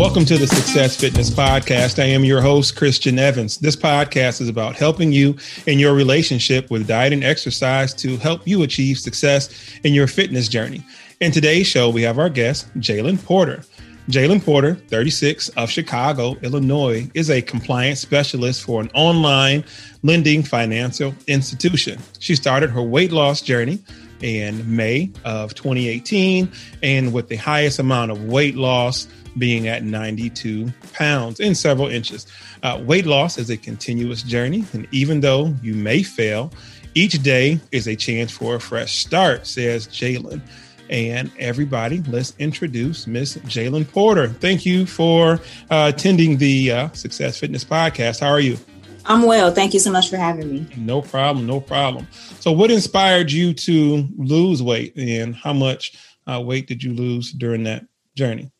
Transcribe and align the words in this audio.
Welcome 0.00 0.24
to 0.24 0.38
the 0.38 0.46
Success 0.46 0.96
Fitness 0.96 1.28
Podcast. 1.28 2.02
I 2.02 2.06
am 2.06 2.24
your 2.24 2.40
host, 2.40 2.74
Christian 2.74 3.18
Evans. 3.18 3.58
This 3.58 3.76
podcast 3.76 4.40
is 4.40 4.48
about 4.48 4.74
helping 4.74 5.12
you 5.12 5.36
in 5.66 5.78
your 5.78 5.92
relationship 5.92 6.70
with 6.70 6.88
diet 6.88 7.12
and 7.12 7.22
exercise 7.22 7.92
to 7.96 8.16
help 8.16 8.48
you 8.48 8.62
achieve 8.62 8.98
success 8.98 9.50
in 9.84 9.92
your 9.92 10.06
fitness 10.06 10.48
journey. 10.48 10.82
In 11.20 11.32
today's 11.32 11.66
show, 11.66 11.90
we 11.90 12.00
have 12.00 12.18
our 12.18 12.30
guest, 12.30 12.72
Jalyn 12.78 13.22
Porter. 13.22 13.62
Jalyn 14.08 14.42
Porter, 14.42 14.76
36, 14.88 15.50
of 15.50 15.70
Chicago, 15.70 16.34
Illinois, 16.40 17.10
is 17.12 17.28
a 17.28 17.42
compliance 17.42 18.00
specialist 18.00 18.64
for 18.64 18.80
an 18.80 18.88
online 18.94 19.62
lending 20.02 20.42
financial 20.42 21.14
institution. 21.26 22.00
She 22.20 22.34
started 22.36 22.70
her 22.70 22.82
weight 22.82 23.12
loss 23.12 23.42
journey 23.42 23.80
in 24.22 24.74
May 24.74 25.10
of 25.24 25.54
2018, 25.54 26.50
and 26.82 27.12
with 27.12 27.28
the 27.28 27.36
highest 27.36 27.78
amount 27.78 28.10
of 28.10 28.24
weight 28.24 28.56
loss 28.56 29.06
being 29.38 29.68
at 29.68 29.82
92 29.82 30.72
pounds 30.92 31.40
in 31.40 31.54
several 31.54 31.88
inches. 31.88 32.26
Uh, 32.62 32.80
weight 32.84 33.06
loss 33.06 33.38
is 33.38 33.50
a 33.50 33.56
continuous 33.56 34.22
journey, 34.22 34.64
and 34.72 34.86
even 34.92 35.20
though 35.20 35.54
you 35.62 35.74
may 35.74 36.02
fail, 36.02 36.52
each 36.94 37.22
day 37.22 37.60
is 37.72 37.86
a 37.86 37.94
chance 37.94 38.30
for 38.30 38.56
a 38.56 38.60
fresh 38.60 38.98
start, 38.98 39.46
says 39.46 39.86
Jalyn. 39.88 40.40
And 40.88 41.30
everybody, 41.38 42.02
let's 42.08 42.34
introduce 42.40 43.06
Miss 43.06 43.36
Jalyn 43.36 43.88
Porter. 43.88 44.26
Thank 44.26 44.66
you 44.66 44.86
for 44.86 45.34
uh, 45.70 45.92
attending 45.94 46.36
the 46.36 46.72
uh, 46.72 46.90
Success 46.90 47.38
Fitness 47.38 47.64
Podcast. 47.64 48.18
How 48.18 48.30
are 48.30 48.40
you? 48.40 48.58
I'm 49.04 49.22
well. 49.22 49.52
Thank 49.52 49.72
you 49.72 49.80
so 49.80 49.92
much 49.92 50.10
for 50.10 50.16
having 50.16 50.52
me. 50.52 50.66
No 50.76 51.00
problem. 51.00 51.46
No 51.46 51.60
problem. 51.60 52.08
So, 52.40 52.50
what 52.52 52.70
inspired 52.70 53.30
you 53.30 53.54
to 53.54 54.06
lose 54.16 54.62
weight, 54.62 54.94
and 54.96 55.34
how 55.34 55.52
much 55.52 55.96
uh, 56.26 56.40
weight 56.40 56.66
did 56.66 56.82
you 56.82 56.92
lose 56.92 57.32
during 57.32 57.64
that 57.64 57.86
journey? 58.16 58.50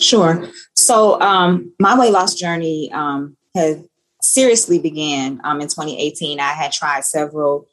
Sure. 0.00 0.48
So, 0.74 1.20
um, 1.20 1.72
my 1.78 1.98
weight 1.98 2.12
loss 2.12 2.34
journey 2.34 2.90
um, 2.92 3.36
had 3.54 3.84
seriously 4.22 4.78
began 4.78 5.40
um, 5.44 5.60
in 5.60 5.68
2018. 5.68 6.40
I 6.40 6.52
had 6.52 6.72
tried 6.72 7.04
several 7.04 7.66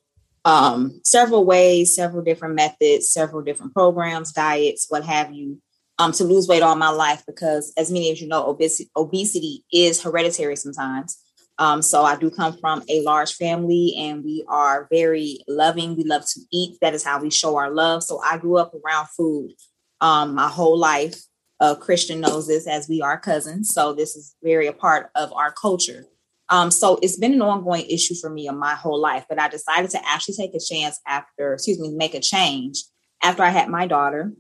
um, 0.45 1.01
several 1.03 1.43
ways, 1.43 1.93
several 1.93 2.23
different 2.23 2.55
methods, 2.55 3.09
several 3.09 3.41
different 3.41 3.73
programs, 3.73 4.31
diets, 4.31 4.85
what 4.87 5.03
have 5.03 5.33
you, 5.33 5.61
um, 5.99 6.13
to 6.13 6.23
lose 6.23 6.47
weight 6.47 6.61
all 6.61 6.75
my 6.75 6.89
life 6.89 7.23
because, 7.27 7.73
as 7.75 7.91
many 7.91 8.11
of 8.11 8.19
you 8.19 8.27
know, 8.27 8.47
obesity, 8.47 8.89
obesity 8.95 9.65
is 9.73 10.01
hereditary 10.01 10.55
sometimes. 10.55 11.21
Um, 11.59 11.81
so 11.81 12.03
I 12.03 12.15
do 12.15 12.29
come 12.29 12.57
from 12.59 12.83
a 12.87 13.01
large 13.01 13.33
family 13.33 13.95
and 13.97 14.23
we 14.23 14.45
are 14.47 14.87
very 14.91 15.39
loving. 15.47 15.97
We 15.97 16.03
love 16.03 16.25
to 16.33 16.41
eat. 16.51 16.77
That 16.81 16.93
is 16.93 17.03
how 17.03 17.19
we 17.19 17.31
show 17.31 17.57
our 17.57 17.71
love. 17.71 18.03
So 18.03 18.21
I 18.23 18.37
grew 18.37 18.57
up 18.57 18.73
around 18.73 19.07
food 19.07 19.51
um, 19.99 20.35
my 20.35 20.47
whole 20.47 20.77
life. 20.77 21.15
Uh, 21.59 21.75
Christian 21.75 22.19
knows 22.19 22.47
this 22.47 22.67
as 22.67 22.87
we 22.87 23.01
are 23.01 23.19
cousins. 23.19 23.73
So 23.73 23.93
this 23.93 24.15
is 24.15 24.35
very 24.43 24.67
a 24.67 24.73
part 24.73 25.09
of 25.15 25.33
our 25.33 25.51
culture. 25.51 26.05
Um, 26.49 26.71
so 26.71 26.97
it's 27.01 27.17
been 27.17 27.33
an 27.33 27.41
ongoing 27.41 27.85
issue 27.89 28.15
for 28.15 28.29
me 28.29 28.47
in 28.47 28.57
my 28.57 28.73
whole 28.73 28.99
life, 28.99 29.25
but 29.27 29.39
I 29.39 29.49
decided 29.49 29.89
to 29.91 30.07
actually 30.07 30.35
take 30.35 30.55
a 30.55 30.59
chance 30.59 30.99
after, 31.05 31.53
excuse 31.53 31.79
me, 31.79 31.89
make 31.89 32.13
a 32.13 32.21
change 32.21 32.83
after 33.21 33.43
I 33.43 33.49
had 33.49 33.69
my 33.69 33.85
daughter. 33.85 34.31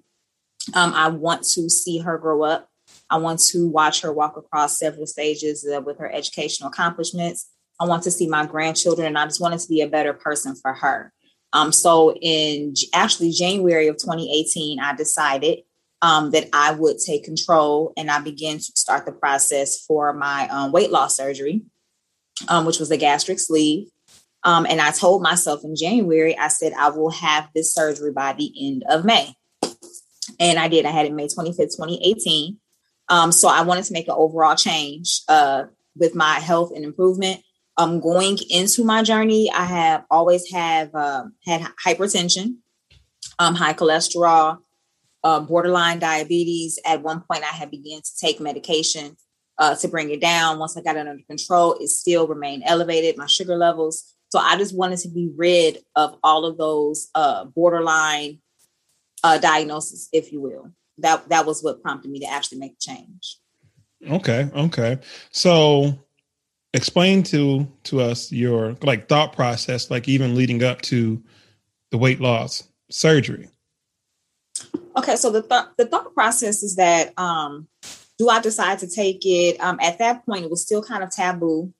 Um, 0.73 0.93
I 0.93 1.09
want 1.09 1.43
to 1.43 1.69
see 1.69 1.99
her 1.99 2.17
grow 2.17 2.43
up. 2.43 2.69
I 3.09 3.17
want 3.17 3.39
to 3.51 3.67
watch 3.67 4.01
her 4.01 4.13
walk 4.13 4.37
across 4.37 4.77
several 4.77 5.05
stages 5.05 5.67
uh, 5.67 5.81
with 5.81 5.97
her 5.99 6.09
educational 6.11 6.69
accomplishments. 6.69 7.49
I 7.79 7.85
want 7.85 8.03
to 8.03 8.11
see 8.11 8.27
my 8.27 8.45
grandchildren, 8.45 9.07
and 9.07 9.17
I 9.17 9.25
just 9.25 9.41
wanted 9.41 9.59
to 9.59 9.67
be 9.67 9.81
a 9.81 9.87
better 9.87 10.13
person 10.13 10.55
for 10.55 10.73
her. 10.73 11.13
Um, 11.53 11.71
so 11.71 12.13
in 12.21 12.73
actually 12.93 13.31
January 13.31 13.87
of 13.87 13.97
2018, 13.97 14.79
I 14.79 14.95
decided 14.95 15.59
um, 16.01 16.31
that 16.31 16.49
I 16.53 16.71
would 16.71 16.97
take 16.99 17.23
control 17.23 17.93
and 17.97 18.11
I 18.11 18.19
began 18.19 18.57
to 18.57 18.63
start 18.63 19.05
the 19.05 19.11
process 19.11 19.83
for 19.85 20.13
my 20.13 20.47
um, 20.49 20.71
weight 20.71 20.91
loss 20.91 21.17
surgery 21.17 21.63
um, 22.47 22.65
which 22.65 22.79
was 22.79 22.91
a 22.91 22.97
gastric 22.97 23.39
sleeve. 23.39 23.89
Um, 24.43 24.65
and 24.65 24.79
I 24.79 24.91
told 24.91 25.21
myself 25.21 25.63
in 25.63 25.75
January, 25.75 26.37
I 26.37 26.47
said, 26.47 26.73
I 26.73 26.89
will 26.89 27.09
have 27.09 27.49
this 27.53 27.73
surgery 27.73 28.11
by 28.11 28.33
the 28.33 28.51
end 28.59 28.83
of 28.89 29.03
May. 29.03 29.33
And 30.39 30.59
I 30.59 30.67
did. 30.67 30.85
I 30.85 30.91
had 30.91 31.05
it 31.05 31.13
May 31.13 31.27
25th, 31.27 31.75
2018. 31.75 32.57
Um, 33.09 33.31
so 33.31 33.47
I 33.47 33.61
wanted 33.61 33.85
to 33.85 33.93
make 33.93 34.07
an 34.07 34.15
overall 34.15 34.55
change 34.55 35.21
uh, 35.27 35.63
with 35.95 36.13
my 36.15 36.35
health 36.35 36.71
and 36.75 36.85
improvement. 36.85 37.41
Um, 37.77 37.99
going 37.99 38.37
into 38.49 38.83
my 38.83 39.03
journey, 39.03 39.51
I 39.51 39.65
have 39.65 40.05
always 40.09 40.51
have 40.51 40.93
uh, 40.93 41.25
had 41.45 41.67
hypertension, 41.85 42.57
um, 43.39 43.55
high 43.55 43.73
cholesterol, 43.73 44.59
uh, 45.27 45.41
borderline 45.41 45.99
diabetes. 45.99 46.79
At 46.85 47.03
one 47.03 47.19
point, 47.19 47.43
I 47.43 47.53
had 47.53 47.69
begun 47.69 48.01
to 48.01 48.17
take 48.17 48.39
medication 48.39 49.17
uh, 49.57 49.75
to 49.75 49.89
bring 49.89 50.09
it 50.09 50.21
down. 50.21 50.57
Once 50.57 50.77
I 50.77 50.81
got 50.81 50.95
it 50.95 51.05
under 51.05 51.21
control, 51.27 51.73
it 51.81 51.89
still 51.89 52.27
remained 52.29 52.63
elevated, 52.65 53.17
my 53.17 53.25
sugar 53.25 53.57
levels. 53.57 54.15
So 54.29 54.39
I 54.39 54.57
just 54.57 54.73
wanted 54.73 54.99
to 54.99 55.09
be 55.09 55.29
rid 55.35 55.79
of 55.97 56.17
all 56.23 56.45
of 56.45 56.57
those 56.57 57.09
uh, 57.13 57.43
borderline 57.43 58.39
uh, 59.21 59.37
diagnoses, 59.37 60.07
if 60.13 60.31
you 60.31 60.39
will. 60.39 60.71
That 60.99 61.27
that 61.27 61.45
was 61.45 61.61
what 61.61 61.83
prompted 61.83 62.09
me 62.09 62.19
to 62.21 62.25
actually 62.25 62.59
make 62.59 62.79
change. 62.79 63.37
Okay, 64.09 64.49
okay. 64.55 64.99
So 65.31 65.99
explain 66.73 67.23
to 67.23 67.67
to 67.83 67.99
us 67.99 68.31
your 68.31 68.77
like 68.81 69.09
thought 69.09 69.33
process, 69.35 69.91
like 69.91 70.07
even 70.07 70.35
leading 70.35 70.63
up 70.63 70.81
to 70.83 71.21
the 71.91 71.97
weight 71.97 72.21
loss 72.21 72.63
surgery. 72.89 73.49
Okay, 74.97 75.15
so 75.15 75.29
the 75.29 75.43
th- 75.43 75.75
the 75.77 75.85
thought 75.85 76.13
process 76.15 76.63
is 76.63 76.75
that 76.77 77.13
um, 77.19 77.67
do 78.17 78.29
I 78.29 78.41
decide 78.41 78.79
to 78.79 78.87
take 78.87 79.25
it? 79.25 79.59
Um, 79.59 79.77
at 79.79 79.99
that 79.99 80.25
point, 80.25 80.43
it 80.43 80.49
was 80.49 80.63
still 80.63 80.81
kind 80.81 81.03
of 81.03 81.11
taboo 81.11 81.71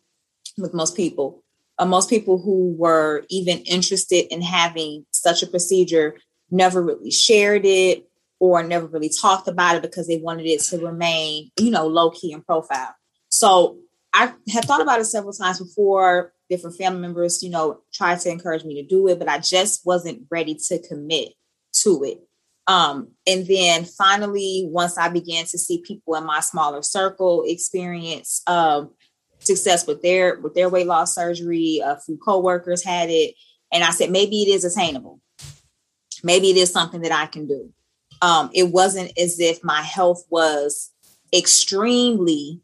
with 0.57 0.73
most 0.73 0.95
people. 0.95 1.43
Uh, 1.79 1.85
most 1.85 2.09
people 2.09 2.39
who 2.39 2.75
were 2.77 3.25
even 3.29 3.59
interested 3.59 4.31
in 4.31 4.41
having 4.41 5.05
such 5.11 5.41
a 5.41 5.47
procedure 5.47 6.17
never 6.51 6.81
really 6.81 7.11
shared 7.11 7.65
it 7.65 8.07
or 8.39 8.61
never 8.63 8.85
really 8.85 9.09
talked 9.09 9.47
about 9.47 9.75
it 9.75 9.81
because 9.81 10.07
they 10.07 10.17
wanted 10.17 10.45
it 10.45 10.61
to 10.61 10.77
remain, 10.77 11.49
you 11.59 11.71
know, 11.71 11.87
low 11.87 12.11
key 12.11 12.33
and 12.33 12.45
profile. 12.45 12.95
So 13.29 13.77
I 14.13 14.31
had 14.51 14.65
thought 14.65 14.81
about 14.81 14.99
it 14.99 15.05
several 15.05 15.33
times 15.33 15.59
before. 15.59 16.33
Different 16.49 16.77
family 16.77 17.01
members, 17.01 17.43
you 17.43 17.49
know, 17.49 17.81
tried 17.93 18.19
to 18.21 18.29
encourage 18.29 18.63
me 18.63 18.81
to 18.81 18.87
do 18.87 19.07
it, 19.07 19.19
but 19.19 19.27
I 19.27 19.39
just 19.39 19.85
wasn't 19.85 20.23
ready 20.29 20.55
to 20.69 20.79
commit 20.87 21.29
to 21.83 22.03
it. 22.03 22.26
Um, 22.67 23.11
and 23.25 23.47
then 23.47 23.85
finally, 23.85 24.67
once 24.69 24.97
I 24.97 25.07
began 25.09 25.45
to 25.45 25.57
see 25.57 25.81
people 25.81 26.15
in 26.15 26.25
my 26.25 26.41
smaller 26.41 26.81
circle 26.81 27.43
experience 27.47 28.41
um, 28.45 28.91
success 29.39 29.87
with 29.87 30.01
their 30.01 30.39
with 30.39 30.53
their 30.53 30.69
weight 30.69 30.87
loss 30.87 31.15
surgery, 31.15 31.81
a 31.83 31.97
few 31.97 32.17
coworkers 32.17 32.83
had 32.83 33.09
it, 33.09 33.35
and 33.71 33.83
I 33.83 33.91
said 33.91 34.11
maybe 34.11 34.43
it 34.43 34.49
is 34.49 34.65
attainable. 34.65 35.21
Maybe 36.23 36.49
it 36.49 36.57
is 36.57 36.71
something 36.71 37.01
that 37.01 37.11
I 37.11 37.27
can 37.27 37.47
do. 37.47 37.71
Um, 38.21 38.49
it 38.53 38.71
wasn't 38.71 39.17
as 39.17 39.39
if 39.39 39.63
my 39.63 39.81
health 39.81 40.23
was 40.29 40.91
extremely 41.33 42.59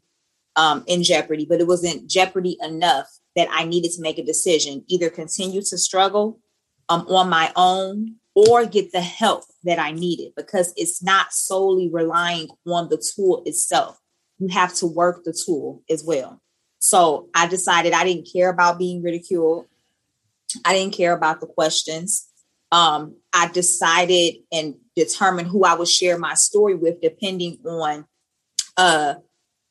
um, 0.56 0.84
in 0.86 1.02
jeopardy, 1.02 1.46
but 1.48 1.60
it 1.60 1.66
wasn't 1.66 2.10
jeopardy 2.10 2.58
enough 2.60 3.06
that 3.36 3.48
I 3.50 3.64
needed 3.64 3.92
to 3.92 4.02
make 4.02 4.18
a 4.18 4.24
decision, 4.24 4.84
either 4.88 5.08
continue 5.08 5.62
to 5.62 5.78
struggle 5.78 6.40
um, 6.88 7.06
on 7.08 7.28
my 7.28 7.52
own 7.56 8.16
or 8.34 8.66
get 8.66 8.92
the 8.92 9.00
help 9.00 9.44
that 9.64 9.78
I 9.78 9.92
needed 9.92 10.32
because 10.36 10.72
it's 10.76 11.02
not 11.02 11.32
solely 11.32 11.90
relying 11.90 12.48
on 12.66 12.88
the 12.88 12.96
tool 12.96 13.42
itself. 13.46 13.98
You 14.38 14.48
have 14.48 14.74
to 14.74 14.86
work 14.86 15.24
the 15.24 15.32
tool 15.46 15.82
as 15.90 16.04
well. 16.04 16.40
So 16.78 17.28
I 17.34 17.46
decided 17.48 17.92
I 17.92 18.04
didn't 18.04 18.28
care 18.30 18.50
about 18.50 18.78
being 18.78 19.02
ridiculed. 19.02 19.66
I 20.64 20.74
didn't 20.74 20.94
care 20.94 21.14
about 21.14 21.40
the 21.40 21.46
questions. 21.46 22.28
Um, 22.70 23.16
I 23.32 23.48
decided 23.48 24.34
and 24.52 24.74
determined 24.94 25.48
who 25.48 25.64
I 25.64 25.74
would 25.74 25.88
share 25.88 26.18
my 26.18 26.34
story 26.34 26.74
with, 26.74 27.00
depending 27.00 27.58
on 27.64 28.04
uh, 28.76 29.14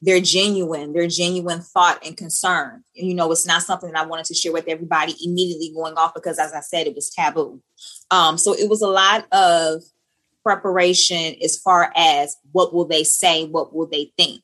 they're 0.02 0.20
genuine, 0.20 0.94
their 0.94 1.08
genuine 1.08 1.62
thought 1.62 2.06
and 2.06 2.17
concern. 2.17 2.84
You 2.94 3.14
know, 3.14 3.32
it's 3.32 3.47
not 3.47 3.62
something 3.62 3.91
that 3.91 4.03
I 4.03 4.06
wanted 4.06 4.26
to 4.26 4.34
share 4.34 4.52
with 4.52 4.67
everybody 4.67 5.16
immediately 5.23 5.72
going 5.73 5.94
off 5.94 6.14
because, 6.14 6.40
as 6.40 6.53
I 6.53 6.59
said, 6.59 6.88
it 6.88 6.96
was 6.96 7.09
taboo. 7.09 7.62
Um, 8.12 8.38
so 8.38 8.53
it 8.53 8.70
was 8.70 8.82
a 8.82 8.88
lot 8.88 9.26
of 9.32 9.82
preparation 10.43 11.35
as 11.43 11.57
far 11.57 11.91
as 11.95 12.35
what 12.51 12.73
will 12.73 12.85
they 12.85 13.03
say, 13.03 13.45
what 13.45 13.73
will 13.73 13.87
they 13.87 14.11
think. 14.17 14.41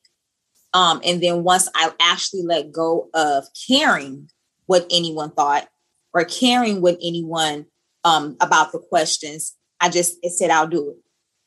Um, 0.74 1.02
and 1.04 1.22
then 1.22 1.44
once 1.44 1.70
I 1.76 1.92
actually 2.00 2.44
let 2.44 2.72
go 2.72 3.10
of 3.14 3.46
caring 3.68 4.30
what 4.68 4.86
anyone 4.92 5.32
thought 5.32 5.68
or 6.14 6.24
caring 6.26 6.82
what 6.82 6.98
anyone 7.02 7.66
um, 8.04 8.38
about 8.40 8.72
the 8.72 8.80
questions, 8.80 9.56
I 9.82 9.90
just 9.90 10.18
said 10.38 10.50
I'll 10.50 10.68
do 10.68 10.92
it. 10.92 10.98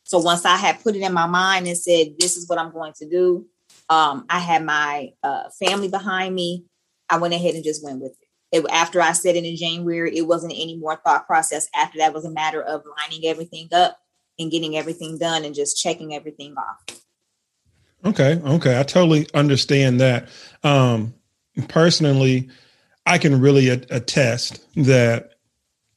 So 0.05 0.19
once 0.19 0.45
I 0.45 0.57
had 0.57 0.83
put 0.83 0.97
it 0.97 1.03
in 1.03 1.13
my 1.13 1.27
mind 1.27 1.67
and 1.67 1.79
said, 1.79 2.15
this 2.19 2.37
is 2.37 2.49
what 2.49 2.59
I'm 2.59 2.73
going 2.73 2.93
to 2.99 3.09
do, 3.09 3.47
um, 3.89 4.27
I 4.29 4.41
had 4.41 4.65
my 4.65 5.11
uh, 5.23 5.45
family 5.65 5.89
behind 5.89 6.35
me. 6.35 6.65
I 7.09 7.19
went 7.19 7.35
ahead 7.35 7.55
and 7.55 7.65
just 7.65 7.85
went 7.85 8.01
with 8.01 8.17
it. 8.53 8.59
it. 8.59 8.71
After 8.71 9.01
I 9.01 9.13
said 9.13 9.37
it 9.37 9.45
in 9.45 9.57
January, 9.57 10.17
it 10.17 10.27
wasn't 10.27 10.55
any 10.55 10.77
more 10.77 10.97
thought 10.97 11.27
process. 11.27 11.69
After 11.75 11.99
that 11.99 12.13
was 12.13 12.25
a 12.25 12.31
matter 12.31 12.63
of 12.63 12.83
lining 12.99 13.27
everything 13.27 13.69
up 13.73 13.99
and 14.39 14.51
getting 14.51 14.77
everything 14.77 15.19
done 15.19 15.45
and 15.45 15.55
just 15.55 15.77
checking 15.77 16.15
everything 16.15 16.55
off. 16.57 17.03
Okay. 18.05 18.41
Okay. 18.45 18.79
I 18.79 18.83
totally 18.83 19.29
understand 19.35 20.01
that. 20.01 20.29
Um, 20.65 21.15
personally, 21.69 22.49
I 23.07 23.19
can 23.19 23.41
really 23.41 23.69
attest 23.69 24.67
that 24.77 25.35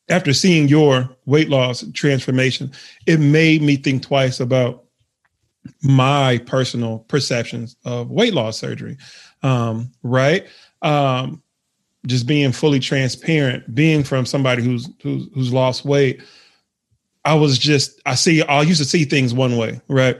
after 0.09 0.33
seeing 0.33 0.67
your 0.67 1.09
weight 1.25 1.49
loss 1.49 1.83
transformation, 1.93 2.71
it 3.07 3.19
made 3.19 3.61
me 3.61 3.75
think 3.75 4.03
twice 4.03 4.39
about 4.39 4.83
my 5.81 6.37
personal 6.45 6.99
perceptions 6.99 7.75
of 7.85 8.11
weight 8.11 8.33
loss 8.33 8.59
surgery. 8.59 8.97
Um, 9.41 9.91
right. 10.03 10.47
Um, 10.83 11.41
just 12.05 12.27
being 12.27 12.51
fully 12.51 12.79
transparent, 12.79 13.73
being 13.73 14.03
from 14.03 14.27
somebody 14.27 14.63
who's, 14.63 14.87
who's 15.01 15.27
who's 15.33 15.51
lost 15.51 15.85
weight, 15.85 16.21
I 17.25 17.33
was 17.33 17.57
just 17.57 17.99
I 18.05 18.15
see 18.15 18.41
I 18.43 18.61
used 18.61 18.79
to 18.79 18.85
see 18.85 19.03
things 19.03 19.33
one 19.33 19.57
way, 19.57 19.81
right? 19.87 20.17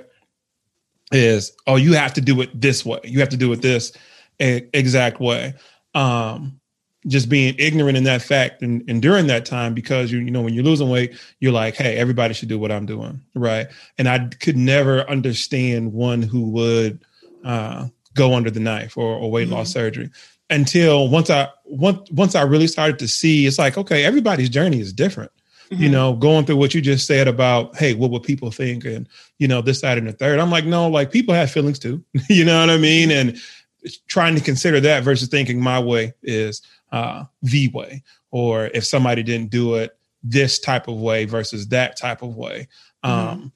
Is 1.12 1.54
oh 1.68 1.76
you 1.76 1.94
have 1.94 2.14
to 2.14 2.22
do 2.22 2.42
it 2.42 2.60
this 2.60 2.86
way, 2.86 3.00
you 3.04 3.20
have 3.20 3.30
to 3.30 3.38
do 3.38 3.54
it 3.54 3.62
this 3.62 3.94
exact 4.40 5.20
way. 5.20 5.54
Um, 5.94 6.60
just 7.08 7.30
being 7.30 7.56
ignorant 7.60 7.96
in 7.96 8.04
that 8.06 8.22
fact 8.22 8.64
and, 8.64 8.84
and 8.90 9.02
during 9.02 9.28
that 9.28 9.46
time 9.46 9.76
because 9.76 10.12
you 10.12 10.20
you 10.20 10.32
know 10.32 10.42
when 10.42 10.56
you're 10.56 10.64
losing 10.64 10.90
weight 10.90 11.16
you're 11.40 11.52
like 11.52 11.76
hey 11.76 11.96
everybody 11.98 12.34
should 12.34 12.50
do 12.50 12.58
what 12.58 12.72
i'm 12.72 12.88
doing 12.88 13.22
right 13.36 13.68
and 14.00 14.10
i 14.10 14.28
could 14.40 14.58
never 14.58 15.08
understand 15.08 15.94
one 15.94 16.24
who 16.24 16.50
would 16.50 17.06
uh, 17.44 17.88
go 18.16 18.34
under 18.34 18.50
the 18.50 18.60
knife 18.60 18.98
or, 18.98 19.16
or 19.18 19.30
weight 19.30 19.46
mm-hmm. 19.46 19.58
loss 19.58 19.72
surgery 19.72 20.10
until 20.50 21.10
once 21.10 21.30
I 21.30 21.50
once 21.66 22.10
once 22.12 22.36
I 22.36 22.44
really 22.44 22.68
started 22.68 23.00
to 23.00 23.08
see 23.08 23.46
it's 23.46 23.58
like 23.58 23.78
okay 23.78 24.04
everybody's 24.04 24.50
journey 24.50 24.80
is 24.80 24.94
different. 24.94 25.32
Mm-hmm. 25.70 25.82
You 25.82 25.90
know, 25.90 26.14
going 26.14 26.46
through 26.46 26.58
what 26.58 26.76
you 26.76 26.82
just 26.82 27.08
said 27.08 27.28
about 27.28 27.76
hey, 27.76 27.94
what 27.94 28.12
would 28.12 28.24
people 28.24 28.52
think 28.52 28.86
and 28.86 29.08
you 29.40 29.48
know 29.48 29.62
this 29.62 29.80
side 29.80 29.98
and 29.98 30.08
the 30.08 30.14
third. 30.14 30.40
I'm 30.40 30.52
like 30.52 30.66
no, 30.66 30.88
like 30.88 31.12
people 31.12 31.34
have 31.34 31.52
feelings 31.52 31.80
too. 31.80 32.04
you 32.30 32.46
know 32.46 32.60
what 32.60 32.70
I 32.70 32.78
mean? 32.78 33.12
And 33.12 33.38
trying 34.08 34.36
to 34.36 34.42
consider 34.42 34.80
that 34.82 35.04
versus 35.04 35.28
thinking 35.28 35.62
my 35.62 35.80
way 35.80 36.14
is 36.24 36.62
uh, 36.92 37.26
the 37.42 37.70
way, 37.70 38.04
or 38.32 38.68
if 38.74 38.86
somebody 38.86 39.24
didn't 39.24 39.50
do 39.50 39.76
it 39.76 39.98
this 40.24 40.60
type 40.60 40.88
of 40.88 40.96
way 40.96 41.26
versus 41.26 41.68
that 41.70 41.98
type 41.98 42.22
of 42.22 42.36
way, 42.36 42.68
mm-hmm. 43.04 43.30
um, 43.30 43.52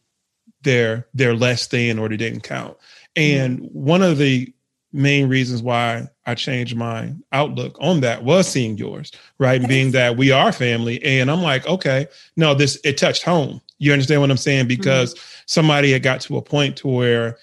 they're 0.63 1.07
they're 1.13 1.35
less 1.35 1.67
than 1.67 1.99
or 1.99 2.09
they 2.09 2.17
didn't 2.17 2.41
count. 2.41 2.77
And 3.15 3.59
mm-hmm. 3.59 3.79
one 3.79 4.01
of 4.01 4.17
the 4.17 4.53
main 4.91 5.29
reasons 5.29 5.61
why 5.61 6.07
I 6.25 6.35
changed 6.35 6.75
my 6.75 7.13
outlook 7.31 7.77
on 7.79 8.01
that 8.01 8.23
was 8.23 8.47
seeing 8.47 8.77
yours, 8.77 9.11
right? 9.37 9.65
Being 9.67 9.91
that 9.91 10.17
we 10.17 10.31
are 10.31 10.51
family. 10.51 11.03
And 11.03 11.29
I'm 11.29 11.41
like, 11.41 11.67
okay, 11.67 12.07
no, 12.35 12.53
this 12.53 12.79
it 12.83 12.97
touched 12.97 13.23
home. 13.23 13.61
You 13.77 13.93
understand 13.93 14.21
what 14.21 14.31
I'm 14.31 14.37
saying? 14.37 14.61
Mm-hmm. 14.61 14.79
Because 14.81 15.13
mm-hmm. 15.13 15.43
somebody 15.45 15.91
had 15.91 16.03
got 16.03 16.21
to 16.21 16.37
a 16.37 16.41
point 16.41 16.77
to 16.77 16.87
where 16.87 17.37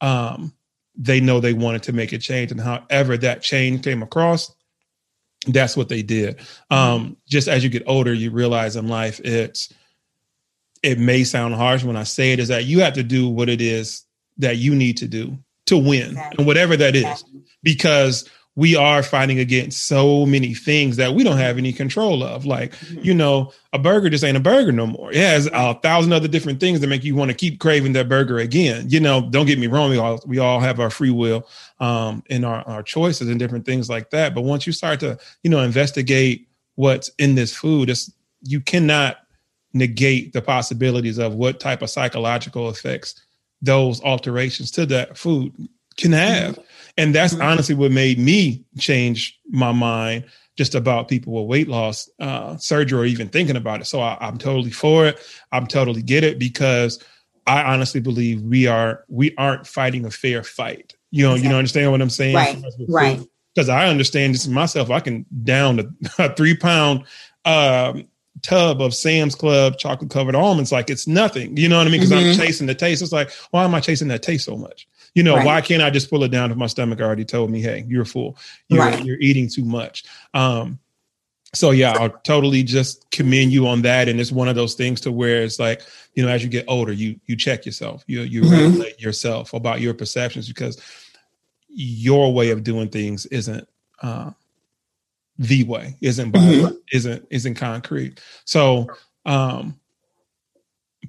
um, 0.00 0.52
they 0.96 1.20
know 1.20 1.40
they 1.40 1.52
wanted 1.52 1.82
to 1.84 1.92
make 1.92 2.12
a 2.12 2.18
change. 2.18 2.50
And 2.50 2.60
however 2.60 3.16
that 3.18 3.42
change 3.42 3.82
came 3.84 4.02
across, 4.02 4.54
that's 5.48 5.76
what 5.76 5.88
they 5.88 6.02
did. 6.02 6.38
Mm-hmm. 6.38 6.74
Um, 6.74 7.16
just 7.26 7.48
as 7.48 7.64
you 7.64 7.70
get 7.70 7.82
older, 7.86 8.14
you 8.14 8.30
realize 8.30 8.76
in 8.76 8.88
life 8.88 9.20
it's 9.24 9.72
it 10.82 10.98
may 10.98 11.22
sound 11.22 11.54
harsh 11.54 11.84
when 11.84 11.96
I 11.96 12.02
say 12.02 12.32
it, 12.32 12.40
is 12.40 12.48
that 12.48 12.64
you 12.64 12.80
have 12.80 12.94
to 12.94 13.04
do 13.04 13.28
what 13.28 13.48
it 13.48 13.60
is 13.60 14.04
that 14.38 14.56
you 14.56 14.74
need 14.74 14.96
to 14.96 15.06
do 15.06 15.38
to 15.66 15.76
win 15.76 16.10
exactly. 16.10 16.36
and 16.38 16.46
whatever 16.46 16.76
that 16.76 16.96
is 16.96 17.04
exactly. 17.04 17.42
because 17.62 18.28
we 18.54 18.76
are 18.76 19.02
fighting 19.02 19.38
against 19.38 19.86
so 19.86 20.26
many 20.26 20.52
things 20.52 20.96
that 20.96 21.14
we 21.14 21.24
don't 21.24 21.38
have 21.38 21.56
any 21.56 21.72
control 21.72 22.22
of. 22.22 22.44
Like, 22.44 22.72
mm-hmm. 22.76 23.00
you 23.02 23.14
know, 23.14 23.50
a 23.72 23.78
burger 23.78 24.10
just 24.10 24.24
ain't 24.24 24.36
a 24.36 24.40
burger 24.40 24.72
no 24.72 24.86
more. 24.86 25.10
It 25.10 25.16
has 25.16 25.48
a 25.52 25.74
thousand 25.74 26.12
other 26.12 26.28
different 26.28 26.60
things 26.60 26.80
that 26.80 26.88
make 26.88 27.02
you 27.02 27.16
want 27.16 27.30
to 27.30 27.36
keep 27.36 27.60
craving 27.60 27.94
that 27.94 28.10
burger 28.10 28.38
again. 28.38 28.90
You 28.90 29.00
know, 29.00 29.22
don't 29.30 29.46
get 29.46 29.58
me 29.58 29.68
wrong, 29.68 29.90
we 29.90 29.98
all 29.98 30.22
we 30.26 30.38
all 30.38 30.60
have 30.60 30.80
our 30.80 30.90
free 30.90 31.10
will 31.10 31.48
um 31.80 32.22
in 32.28 32.44
our, 32.44 32.62
our 32.68 32.82
choices 32.82 33.28
and 33.28 33.38
different 33.38 33.64
things 33.64 33.88
like 33.88 34.10
that. 34.10 34.34
But 34.34 34.42
once 34.42 34.66
you 34.66 34.72
start 34.72 35.00
to, 35.00 35.18
you 35.42 35.50
know, 35.50 35.60
investigate 35.60 36.46
what's 36.74 37.10
in 37.18 37.34
this 37.34 37.54
food, 37.54 37.88
it's 37.88 38.12
you 38.42 38.60
cannot 38.60 39.16
negate 39.72 40.34
the 40.34 40.42
possibilities 40.42 41.18
of 41.18 41.34
what 41.34 41.58
type 41.58 41.80
of 41.80 41.88
psychological 41.88 42.68
effects 42.68 43.22
those 43.62 44.02
alterations 44.02 44.70
to 44.72 44.86
that 44.86 45.16
food 45.16 45.52
can 45.96 46.12
have. 46.12 46.58
And 46.98 47.14
that's 47.14 47.32
mm-hmm. 47.32 47.42
honestly 47.42 47.74
what 47.74 47.92
made 47.92 48.18
me 48.18 48.64
change 48.78 49.38
my 49.48 49.72
mind 49.72 50.24
just 50.58 50.74
about 50.74 51.08
people 51.08 51.32
with 51.32 51.48
weight 51.48 51.68
loss 51.68 52.10
uh, 52.20 52.56
surgery 52.58 52.98
or 53.00 53.04
even 53.04 53.28
thinking 53.28 53.56
about 53.56 53.80
it. 53.80 53.86
So 53.86 54.00
I, 54.00 54.18
I'm 54.20 54.36
totally 54.36 54.70
for 54.70 55.06
it. 55.06 55.18
I'm 55.50 55.66
totally 55.66 56.02
get 56.02 56.24
it 56.24 56.38
because 56.38 57.02
I 57.46 57.62
honestly 57.62 58.00
believe 58.00 58.42
we 58.42 58.66
are 58.66 59.04
we 59.08 59.34
aren't 59.36 59.66
fighting 59.66 60.04
a 60.04 60.10
fair 60.10 60.42
fight. 60.42 60.94
You 61.10 61.24
know, 61.24 61.32
exactly. 61.32 61.46
you 61.46 61.52
know, 61.52 61.58
understand 61.58 61.92
what 61.92 62.02
I'm 62.02 62.10
saying? 62.10 62.34
Right. 62.34 62.62
Right. 62.88 63.20
Because 63.54 63.68
I 63.68 63.88
understand 63.88 64.34
this 64.34 64.46
myself. 64.46 64.90
I 64.90 65.00
can 65.00 65.26
down 65.44 65.80
a, 65.80 65.84
a 66.22 66.34
three 66.34 66.56
pound 66.56 67.04
um, 67.44 68.06
tub 68.42 68.82
of 68.82 68.94
Sam's 68.94 69.34
Club 69.34 69.78
chocolate 69.78 70.10
covered 70.10 70.34
almonds 70.34 70.72
like 70.72 70.90
it's 70.90 71.06
nothing. 71.06 71.56
You 71.56 71.68
know 71.68 71.78
what 71.78 71.86
I 71.86 71.90
mean? 71.90 72.00
Because 72.00 72.10
mm-hmm. 72.10 72.40
I'm 72.40 72.46
chasing 72.46 72.66
the 72.66 72.74
taste. 72.74 73.02
It's 73.02 73.12
like, 73.12 73.30
why 73.50 73.64
am 73.64 73.74
I 73.74 73.80
chasing 73.80 74.08
that 74.08 74.22
taste 74.22 74.44
so 74.44 74.56
much? 74.56 74.88
You 75.14 75.22
know, 75.22 75.36
right. 75.36 75.46
why 75.46 75.60
can't 75.60 75.82
I 75.82 75.90
just 75.90 76.10
pull 76.10 76.24
it 76.24 76.30
down 76.30 76.50
if 76.50 76.56
my 76.56 76.66
stomach 76.66 77.00
already 77.00 77.24
told 77.24 77.50
me, 77.50 77.60
hey, 77.60 77.84
you're 77.86 78.04
full. 78.04 78.36
You're, 78.68 78.80
right. 78.80 79.04
you're 79.04 79.20
eating 79.20 79.48
too 79.48 79.64
much. 79.64 80.04
Um, 80.34 80.78
so 81.54 81.70
yeah, 81.70 81.92
I'll 81.92 82.08
totally 82.08 82.62
just 82.62 83.10
commend 83.10 83.52
you 83.52 83.66
on 83.68 83.82
that. 83.82 84.08
And 84.08 84.18
it's 84.18 84.32
one 84.32 84.48
of 84.48 84.54
those 84.54 84.74
things 84.74 85.02
to 85.02 85.12
where 85.12 85.42
it's 85.42 85.58
like, 85.58 85.82
you 86.14 86.24
know, 86.24 86.30
as 86.30 86.42
you 86.42 86.48
get 86.48 86.64
older, 86.66 86.92
you 86.92 87.20
you 87.26 87.36
check 87.36 87.66
yourself, 87.66 88.04
you 88.06 88.22
you 88.22 88.42
mm-hmm. 88.42 88.52
regulate 88.52 89.00
yourself 89.00 89.52
about 89.52 89.80
your 89.80 89.92
perceptions 89.92 90.48
because 90.48 90.80
your 91.68 92.32
way 92.32 92.50
of 92.50 92.64
doing 92.64 92.88
things 92.88 93.26
isn't 93.26 93.68
uh, 94.02 94.30
the 95.42 95.64
way 95.64 95.96
isn't 96.00 96.30
by, 96.30 96.38
mm-hmm. 96.38 96.74
isn't 96.92 97.26
isn't 97.30 97.54
concrete 97.54 98.20
so 98.44 98.86
um 99.26 99.78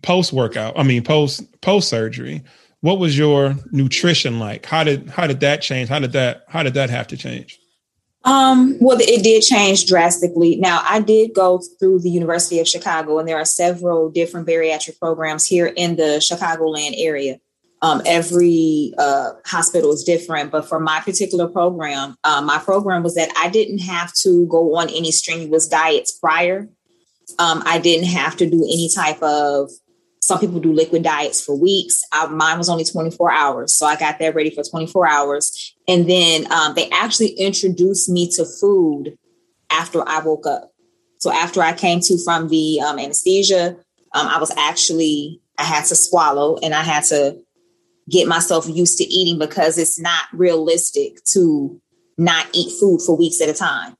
post 0.02 0.34
workout 0.34 0.78
i 0.78 0.84
mean 0.84 1.04
post 1.04 1.62
post 1.62 1.88
surgery 1.88 2.42
what 2.82 3.00
was 3.00 3.18
your 3.18 3.56
nutrition 3.72 4.40
like 4.40 4.66
how 4.66 4.84
did 4.84 5.10
how 5.10 5.28
did 5.28 5.40
that 5.40 5.62
change 5.62 5.88
how 5.88 6.00
did 6.00 6.12
that 6.12 6.44
how 6.48 6.64
did 6.64 6.74
that 6.74 6.90
have 6.90 7.08
to 7.08 7.18
change 7.18 7.60
um, 8.26 8.78
well, 8.80 8.98
it 9.02 9.22
did 9.22 9.42
change 9.42 9.86
drastically. 9.86 10.56
Now, 10.56 10.82
I 10.84 11.02
did 11.02 11.34
go 11.34 11.62
through 11.78 12.00
the 12.00 12.10
University 12.10 12.60
of 12.62 12.68
Chicago, 12.70 13.20
and 13.20 13.28
there 13.28 13.38
are 13.38 13.44
several 13.44 14.10
different 14.10 14.48
bariatric 14.48 14.98
programs 14.98 15.46
here 15.46 15.66
in 15.66 15.98
the 15.98 16.22
Chicagoland 16.22 16.94
area. 16.96 17.40
Um, 17.84 18.02
every 18.06 18.94
uh, 18.98 19.32
hospital 19.46 19.92
is 19.92 20.06
different, 20.06 20.52
but 20.52 20.66
for 20.66 20.80
my 20.80 21.02
particular 21.02 21.50
program, 21.50 22.16
uh, 22.24 22.42
my 22.42 22.58
program 22.58 23.04
was 23.04 23.16
that 23.16 23.30
I 23.38 23.50
didn't 23.50 23.80
have 23.80 24.14
to 24.24 24.48
go 24.48 24.78
on 24.78 24.88
any 24.88 25.12
strenuous 25.12 25.68
diets 25.68 26.14
prior. 26.14 26.70
Um, 27.40 27.62
I 27.66 27.80
didn't 27.80 28.08
have 28.08 28.38
to 28.38 28.50
do 28.50 28.64
any 28.64 28.90
type 28.96 29.22
of. 29.22 29.70
Some 30.22 30.40
people 30.40 30.62
do 30.62 30.72
liquid 30.72 31.04
diets 31.04 31.44
for 31.44 31.60
weeks. 31.60 32.02
I, 32.14 32.28
mine 32.28 32.58
was 32.58 32.70
only 32.70 32.86
24 32.86 33.30
hours, 33.34 33.74
so 33.74 33.86
I 33.86 33.98
got 33.98 34.18
that 34.20 34.34
ready 34.34 34.50
for 34.50 34.64
24 34.64 35.06
hours. 35.06 35.76
And 35.86 36.10
then 36.10 36.50
um, 36.54 36.76
they 36.76 36.90
actually 36.90 37.32
introduced 37.32 38.08
me 38.08 38.30
to 38.38 38.46
food 38.46 39.18
after 39.70 40.08
I 40.08 40.20
woke 40.20 40.48
up. 40.48 40.72
So 41.18 41.34
after 41.34 41.62
I 41.62 41.74
came 41.74 42.00
to 42.00 42.18
from 42.24 42.48
the 42.48 42.80
um, 42.80 42.98
anesthesia, 42.98 43.76
um, 44.14 44.28
I 44.28 44.40
was 44.40 44.52
actually 44.56 45.42
I 45.58 45.64
had 45.64 45.84
to 45.86 45.96
swallow 45.96 46.58
and 46.64 46.74
I 46.74 46.84
had 46.84 47.04
to 47.06 47.44
get 48.10 48.28
myself 48.28 48.68
used 48.68 48.98
to 48.98 49.04
eating 49.06 49.40
because 49.40 49.78
it's 49.78 50.00
not 50.00 50.26
realistic 50.34 51.24
to 51.26 51.80
not 52.18 52.48
eat 52.54 52.72
food 52.80 53.02
for 53.02 53.18
weeks 53.18 53.42
at 53.42 53.50
a 53.50 53.54
time. 53.54 53.96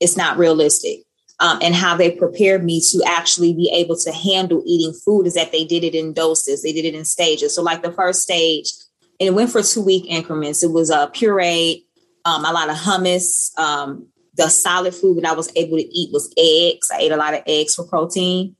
It's 0.00 0.16
not 0.16 0.38
realistic. 0.38 1.00
Um, 1.38 1.58
and 1.60 1.74
how 1.74 1.96
they 1.96 2.12
prepared 2.12 2.64
me 2.64 2.80
to 2.92 3.02
actually 3.06 3.52
be 3.52 3.70
able 3.74 3.96
to 3.98 4.12
handle 4.12 4.62
eating 4.64 4.94
food 4.94 5.26
is 5.26 5.34
that 5.34 5.52
they 5.52 5.64
did 5.64 5.84
it 5.84 5.94
in 5.94 6.14
doses, 6.14 6.62
they 6.62 6.72
did 6.72 6.86
it 6.86 6.94
in 6.94 7.04
stages. 7.04 7.54
So, 7.54 7.62
like 7.62 7.82
the 7.82 7.92
first 7.92 8.22
stage, 8.22 8.72
and 9.20 9.28
it 9.28 9.34
went 9.34 9.50
for 9.50 9.62
two 9.62 9.82
week 9.82 10.06
increments. 10.08 10.62
It 10.62 10.70
was 10.70 10.88
a 10.88 11.10
puree, 11.12 11.84
um, 12.24 12.44
a 12.44 12.52
lot 12.52 12.70
of 12.70 12.76
hummus. 12.76 13.56
Um, 13.58 14.08
the 14.34 14.48
solid 14.48 14.94
food 14.94 15.18
that 15.18 15.26
I 15.26 15.34
was 15.34 15.50
able 15.56 15.78
to 15.78 15.84
eat 15.84 16.10
was 16.12 16.32
eggs. 16.36 16.90
I 16.90 16.98
ate 16.98 17.12
a 17.12 17.16
lot 17.16 17.34
of 17.34 17.42
eggs 17.46 17.74
for 17.74 17.84
protein, 17.84 18.56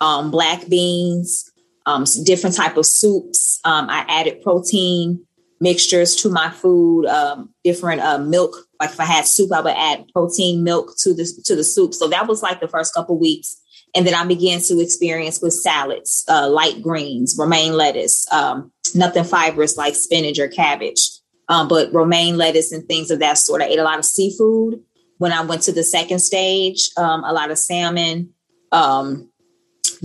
um, 0.00 0.30
black 0.30 0.68
beans, 0.68 1.50
um, 1.86 2.04
different 2.24 2.56
type 2.56 2.76
of 2.76 2.86
soups. 2.86 3.49
Um, 3.64 3.88
I 3.90 4.04
added 4.08 4.42
protein 4.42 5.24
mixtures 5.60 6.16
to 6.16 6.30
my 6.30 6.50
food, 6.50 7.06
um, 7.06 7.50
different 7.64 8.00
uh, 8.00 8.18
milk. 8.18 8.56
Like 8.80 8.90
if 8.90 9.00
I 9.00 9.04
had 9.04 9.26
soup, 9.26 9.52
I 9.52 9.60
would 9.60 9.76
add 9.76 10.08
protein 10.12 10.64
milk 10.64 10.96
to 10.98 11.14
the 11.14 11.26
to 11.44 11.54
the 11.54 11.64
soup. 11.64 11.94
So 11.94 12.08
that 12.08 12.26
was 12.26 12.42
like 12.42 12.60
the 12.60 12.68
first 12.68 12.94
couple 12.94 13.18
weeks, 13.18 13.60
and 13.94 14.06
then 14.06 14.14
I 14.14 14.24
began 14.24 14.60
to 14.62 14.80
experience 14.80 15.40
with 15.42 15.52
salads, 15.52 16.24
uh, 16.28 16.48
light 16.48 16.82
greens, 16.82 17.36
romaine 17.38 17.74
lettuce, 17.74 18.30
um, 18.32 18.72
nothing 18.94 19.24
fibrous 19.24 19.76
like 19.76 19.94
spinach 19.94 20.38
or 20.38 20.48
cabbage, 20.48 21.10
um, 21.48 21.68
but 21.68 21.92
romaine 21.92 22.36
lettuce 22.36 22.72
and 22.72 22.86
things 22.86 23.10
of 23.10 23.18
that 23.18 23.38
sort. 23.38 23.62
I 23.62 23.66
ate 23.66 23.78
a 23.78 23.84
lot 23.84 23.98
of 23.98 24.04
seafood. 24.04 24.80
When 25.18 25.32
I 25.32 25.42
went 25.42 25.62
to 25.62 25.72
the 25.72 25.82
second 25.82 26.20
stage, 26.20 26.88
um, 26.96 27.24
a 27.24 27.32
lot 27.34 27.50
of 27.50 27.58
salmon, 27.58 28.30
um, 28.72 29.29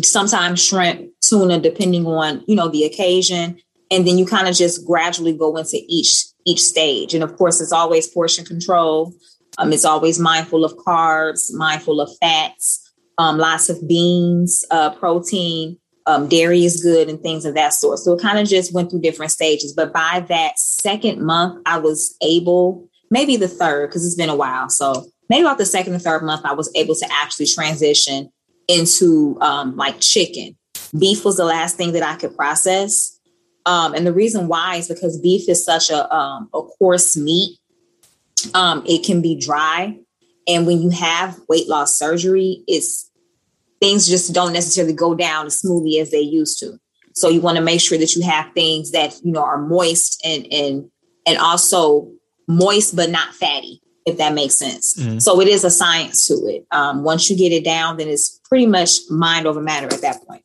sometimes 0.02 0.64
shrimp, 0.64 1.10
tuna, 1.22 1.60
depending 1.60 2.06
on, 2.06 2.44
you 2.48 2.56
know, 2.56 2.68
the 2.70 2.84
occasion. 2.84 3.58
and 3.92 4.08
then 4.08 4.18
you 4.18 4.26
kind 4.26 4.48
of 4.48 4.56
just 4.56 4.86
gradually 4.86 5.34
go 5.34 5.56
into 5.58 5.80
each 5.88 6.26
each 6.46 6.62
stage. 6.62 7.14
And 7.14 7.24
of 7.24 7.36
course, 7.38 7.60
it's 7.60 7.72
always 7.72 8.08
portion 8.08 8.46
control. 8.46 9.14
Um, 9.58 9.74
it's 9.74 9.86
always 9.86 10.20
mindful 10.20 10.64
of 10.64 10.76
carbs, 10.78 11.52
mindful 11.54 12.02
of 12.02 12.10
fats, 12.22 12.94
um, 13.18 13.38
lots 13.38 13.70
of 13.70 13.88
beans, 13.88 14.64
uh, 14.70 14.92
protein, 14.92 15.80
um, 16.06 16.28
dairy 16.28 16.66
is 16.66 16.84
good, 16.84 17.10
and 17.10 17.20
things 17.22 17.46
of 17.46 17.56
that 17.56 17.74
sort. 17.74 18.00
So 18.00 18.14
it 18.14 18.22
kind 18.22 18.38
of 18.38 18.48
just 18.48 18.74
went 18.74 18.92
through 18.92 19.02
different 19.02 19.32
stages. 19.32 19.74
But 19.74 19.94
by 19.94 20.26
that 20.28 20.60
second 20.60 21.26
month, 21.26 21.64
I 21.66 21.80
was 21.80 22.16
able, 22.22 22.88
maybe 23.10 23.38
the 23.38 23.48
third, 23.48 23.90
because 23.90 24.06
it's 24.06 24.16
been 24.16 24.30
a 24.30 24.36
while. 24.36 24.70
So 24.70 25.08
maybe 25.30 25.46
about 25.46 25.58
the 25.58 25.66
second 25.66 25.96
or 25.96 26.00
third 26.00 26.24
month, 26.24 26.46
I 26.46 26.54
was 26.54 26.70
able 26.76 26.96
to 26.96 27.08
actually 27.12 27.48
transition 27.48 28.30
into 28.68 29.38
um, 29.42 29.76
like 29.76 30.00
chicken. 30.00 30.58
Beef 30.98 31.26
was 31.26 31.38
the 31.38 31.46
last 31.46 31.78
thing 31.78 31.94
that 31.94 32.04
I 32.04 32.16
could 32.16 32.36
process. 32.36 33.20
Um, 33.66 33.94
and 33.94 34.06
the 34.06 34.14
reason 34.14 34.48
why 34.48 34.78
is 34.78 34.88
because 34.88 35.20
beef 35.20 35.50
is 35.50 35.66
such 35.66 35.90
a, 35.90 36.14
um, 36.14 36.50
a 36.54 36.62
coarse 36.62 37.18
meat. 37.18 37.58
Um, 38.54 38.84
it 38.86 39.04
can 39.04 39.22
be 39.22 39.36
dry. 39.36 39.98
And 40.48 40.68
when 40.68 40.82
you 40.82 40.90
have 40.92 41.40
weight 41.50 41.68
loss 41.68 41.98
surgery, 41.98 42.64
it's 42.68 43.10
things 43.80 44.08
just 44.08 44.34
don't 44.34 44.54
necessarily 44.54 44.94
go 44.94 45.16
down 45.16 45.48
as 45.48 45.60
smoothly 45.60 46.00
as 46.00 46.12
they 46.12 46.20
used 46.20 46.60
to. 46.60 46.80
So 47.14 47.30
you 47.30 47.42
want 47.42 47.58
to 47.58 47.64
make 47.64 47.82
sure 47.82 47.98
that 47.98 48.16
you 48.16 48.24
have 48.24 48.54
things 48.54 48.92
that 48.92 49.16
you 49.24 49.32
know 49.32 49.44
are 49.44 49.62
moist 49.62 50.22
and 50.26 50.46
and 50.52 50.92
and 51.26 51.38
also 51.38 52.12
moist 52.48 52.96
but 52.96 53.10
not 53.10 53.34
fatty, 53.34 53.82
if 54.06 54.18
that 54.18 54.34
makes 54.34 54.56
sense. 54.56 55.00
Mm-hmm. 55.00 55.20
So 55.20 55.40
it 55.42 55.48
is 55.48 55.64
a 55.64 55.72
science 55.72 56.28
to 56.28 56.34
it. 56.48 56.68
Um, 56.72 57.04
once 57.04 57.30
you 57.30 57.38
get 57.38 57.52
it 57.52 57.64
down, 57.64 57.98
then 57.98 58.10
it's 58.10 58.40
pretty 58.56 58.68
much 58.68 59.00
mind 59.10 59.46
over 59.46 59.62
matter 59.62 59.86
at 59.94 60.00
that 60.00 60.26
point. 60.26 60.42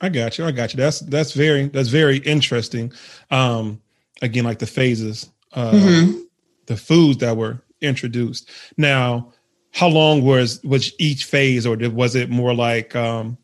I 0.00 0.08
got 0.08 0.38
you. 0.38 0.46
I 0.46 0.50
got 0.50 0.72
you. 0.72 0.78
That's 0.78 1.00
that's 1.00 1.32
very 1.32 1.68
that's 1.68 1.90
very 1.90 2.16
interesting. 2.16 2.90
Um, 3.30 3.82
again, 4.22 4.44
like 4.44 4.60
the 4.60 4.66
phases, 4.66 5.28
uh, 5.52 5.72
mm-hmm. 5.72 6.20
the 6.64 6.76
foods 6.78 7.18
that 7.18 7.36
were 7.36 7.62
introduced. 7.82 8.48
Now, 8.78 9.30
how 9.72 9.88
long 9.88 10.24
was 10.24 10.64
was 10.64 10.94
each 10.98 11.26
phase, 11.26 11.66
or 11.66 11.76
did, 11.76 11.92
was 11.92 12.14
it 12.14 12.30
more 12.30 12.54
like 12.54 12.96
um, 12.96 13.36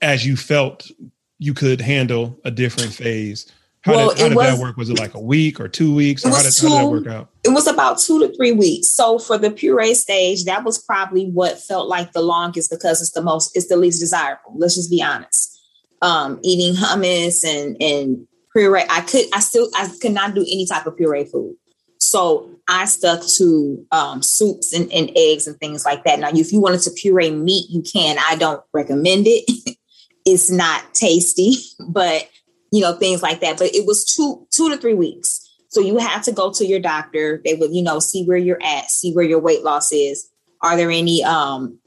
as 0.00 0.24
you 0.24 0.34
felt 0.34 0.90
you 1.38 1.52
could 1.52 1.82
handle 1.82 2.40
a 2.46 2.50
different 2.50 2.94
phase? 2.94 3.52
How 3.86 3.94
well, 3.94 4.08
did, 4.10 4.18
how 4.18 4.28
did 4.28 4.36
was, 4.36 4.46
that 4.46 4.62
work? 4.62 4.76
Was 4.76 4.90
it 4.90 4.98
like 4.98 5.14
a 5.14 5.20
week 5.20 5.60
or 5.60 5.68
two 5.68 5.94
weeks? 5.94 6.24
Or 6.24 6.30
how 6.30 6.42
did, 6.42 6.52
two, 6.52 6.68
how 6.68 6.74
did 6.74 6.84
that 6.84 6.90
work 6.90 7.06
out? 7.06 7.30
It 7.44 7.50
was 7.50 7.66
about 7.66 7.98
two 7.98 8.20
to 8.20 8.36
three 8.36 8.52
weeks. 8.52 8.90
So 8.90 9.18
for 9.18 9.38
the 9.38 9.50
puree 9.50 9.94
stage, 9.94 10.44
that 10.44 10.64
was 10.64 10.82
probably 10.82 11.30
what 11.30 11.60
felt 11.60 11.88
like 11.88 12.12
the 12.12 12.22
longest 12.22 12.70
because 12.70 13.00
it's 13.00 13.12
the 13.12 13.22
most, 13.22 13.56
it's 13.56 13.68
the 13.68 13.76
least 13.76 14.00
desirable. 14.00 14.54
Let's 14.56 14.74
just 14.74 14.90
be 14.90 15.02
honest 15.02 15.56
um, 16.02 16.38
eating 16.42 16.74
hummus 16.74 17.44
and 17.44 17.76
and 17.80 18.26
puree. 18.52 18.84
I 18.88 19.00
could 19.02 19.26
I 19.34 19.40
still 19.40 19.68
I 19.76 19.90
could 20.00 20.12
not 20.12 20.34
do 20.34 20.42
any 20.42 20.66
type 20.66 20.86
of 20.86 20.96
puree 20.96 21.24
food. 21.24 21.56
So 21.98 22.50
I 22.68 22.84
stuck 22.84 23.22
to 23.38 23.86
um, 23.90 24.22
soups 24.22 24.72
and, 24.72 24.92
and 24.92 25.10
eggs 25.16 25.46
and 25.46 25.58
things 25.58 25.84
like 25.84 26.04
that. 26.04 26.18
Now, 26.18 26.28
if 26.32 26.52
you 26.52 26.60
wanted 26.60 26.82
to 26.82 26.90
puree 26.90 27.30
meat, 27.30 27.66
you 27.70 27.82
can. 27.82 28.18
I 28.28 28.36
don't 28.36 28.62
recommend 28.72 29.26
it. 29.26 29.76
it's 30.26 30.50
not 30.50 30.94
tasty, 30.94 31.54
but 31.88 32.28
you 32.72 32.80
know 32.80 32.94
things 32.94 33.22
like 33.22 33.40
that. 33.40 33.58
But 33.58 33.74
it 33.74 33.86
was 33.86 34.04
two 34.04 34.46
two 34.50 34.68
to 34.70 34.76
three 34.76 34.94
weeks. 34.94 35.42
So 35.68 35.80
you 35.80 35.98
have 35.98 36.22
to 36.22 36.32
go 36.32 36.52
to 36.52 36.64
your 36.64 36.80
doctor. 36.80 37.40
They 37.44 37.54
would 37.54 37.74
you 37.74 37.82
know 37.82 37.98
see 37.98 38.24
where 38.24 38.36
you're 38.36 38.62
at, 38.62 38.90
see 38.90 39.12
where 39.12 39.24
your 39.24 39.40
weight 39.40 39.64
loss 39.64 39.92
is. 39.92 40.28
Are 40.62 40.76
there 40.76 40.90
any 40.90 41.22
um, 41.22 41.78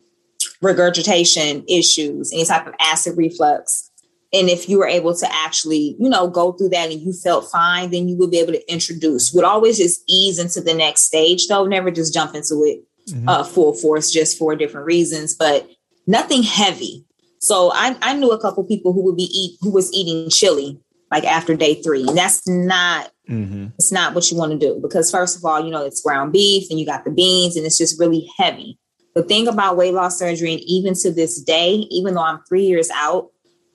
regurgitation 0.62 1.66
issues, 1.68 2.32
any 2.32 2.46
type 2.46 2.68
of 2.68 2.74
acid 2.80 3.18
reflux? 3.18 3.90
and 4.32 4.50
if 4.50 4.70
you 4.70 4.78
were 4.78 4.88
able 4.88 5.16
to 5.16 5.28
actually 5.32 5.96
you 6.00 6.10
know 6.10 6.28
go 6.28 6.52
through 6.52 6.70
that 6.70 6.92
and 6.92 7.02
you 7.02 7.14
felt 7.14 7.50
fine 7.50 7.90
then 7.92 8.08
you 8.08 8.16
would 8.18 8.32
be 8.32 8.40
able 8.40 8.54
to 8.54 8.72
introduce 8.72 9.34
you 9.34 9.38
would 9.38 9.46
always 9.46 9.78
just 9.78 10.02
ease 10.08 10.40
into 10.40 10.62
the 10.62 10.74
next 10.74 11.02
stage 11.02 11.48
though 11.48 11.66
never 11.66 11.92
just 11.92 12.14
jump 12.14 12.36
into 12.36 12.64
it 12.64 12.84
mm-hmm. 13.10 13.28
uh, 13.28 13.44
full 13.44 13.74
force 13.74 14.12
just 14.12 14.38
for 14.38 14.56
different 14.56 14.86
reasons 14.86 15.36
but 15.36 15.70
nothing 16.08 16.44
heavy 16.44 17.06
so 17.40 17.72
I, 17.74 17.96
I 18.02 18.14
knew 18.14 18.32
a 18.32 18.42
couple 18.42 18.64
people 18.64 18.94
who 18.94 19.04
would 19.06 19.18
be 19.18 19.30
eat 19.32 19.58
who 19.62 19.72
was 19.72 19.92
eating 19.94 20.30
chili 20.30 20.80
like 21.12 21.24
after 21.24 21.56
day 21.56 21.82
three 21.82 22.06
and 22.08 22.18
that's 22.18 22.48
not 22.48 23.12
mm-hmm. 23.30 23.68
it's 23.76 23.92
not 23.92 24.14
what 24.14 24.30
you 24.32 24.38
want 24.38 24.52
to 24.52 24.58
do 24.58 24.80
because 24.82 25.12
first 25.12 25.38
of 25.38 25.46
all 25.46 25.64
you 25.64 25.72
know 25.72 25.86
it's 25.86 26.02
ground 26.02 26.32
beef 26.32 26.70
and 26.70 26.80
you 26.80 26.86
got 26.86 27.04
the 27.04 27.12
beans 27.12 27.56
and 27.56 27.66
it's 27.66 27.78
just 27.78 28.00
really 28.00 28.30
heavy 28.38 28.78
the 29.16 29.24
thing 29.24 29.48
about 29.48 29.78
weight 29.78 29.94
loss 29.94 30.20
surgery 30.20 30.54
and 30.54 30.62
even 30.66 30.94
to 30.94 31.12
this 31.12 31.42
day 31.42 31.74
even 31.90 32.14
though 32.14 32.24
i'm 32.24 32.40
three 32.48 32.66
years 32.66 32.90
out 32.94 33.30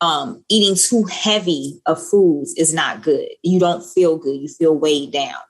um, 0.05 0.45
eating 0.49 0.77
too 0.77 1.05
heavy 1.05 1.81
of 1.87 2.03
foods 2.03 2.55
is 2.57 2.75
not 2.75 3.03
good. 3.03 3.29
You 3.43 3.59
don't 3.59 3.85
feel 3.85 4.19
good. 4.19 4.41
You 4.41 4.49
feel 4.49 4.77
weighed 4.77 5.13
down. 5.13 5.41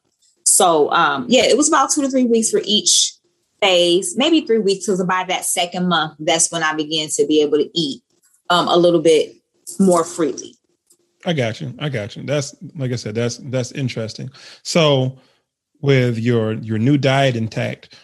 So 0.44 0.90
um, 0.92 1.26
yeah, 1.28 1.44
it 1.44 1.56
was 1.56 1.68
about 1.68 1.90
two 1.90 2.02
to 2.02 2.10
three 2.10 2.24
weeks 2.24 2.50
for 2.50 2.60
each 2.64 3.14
phase, 3.64 4.16
maybe 4.16 4.42
three 4.42 4.58
weeks. 4.58 4.86
Because 4.86 5.02
by 5.04 5.24
that 5.28 5.44
second 5.44 5.88
month, 5.88 6.14
that's 6.18 6.50
when 6.50 6.62
I 6.62 6.74
began 6.74 7.08
to 7.08 7.26
be 7.26 7.42
able 7.42 7.58
to 7.58 7.70
eat 7.74 8.02
um, 8.50 8.68
a 8.68 8.76
little 8.76 9.00
bit 9.00 9.34
more 9.78 10.04
freely. 10.04 10.56
I 11.26 11.32
got 11.32 11.60
you. 11.60 11.74
I 11.78 11.88
got 11.88 12.16
you. 12.16 12.22
That's 12.22 12.54
like 12.76 12.92
I 12.92 12.96
said. 12.96 13.14
That's 13.14 13.38
that's 13.38 13.72
interesting. 13.72 14.30
So, 14.62 15.18
with 15.80 16.18
your 16.18 16.54
your 16.54 16.78
new 16.78 16.98
diet 16.98 17.34
intact, 17.34 17.96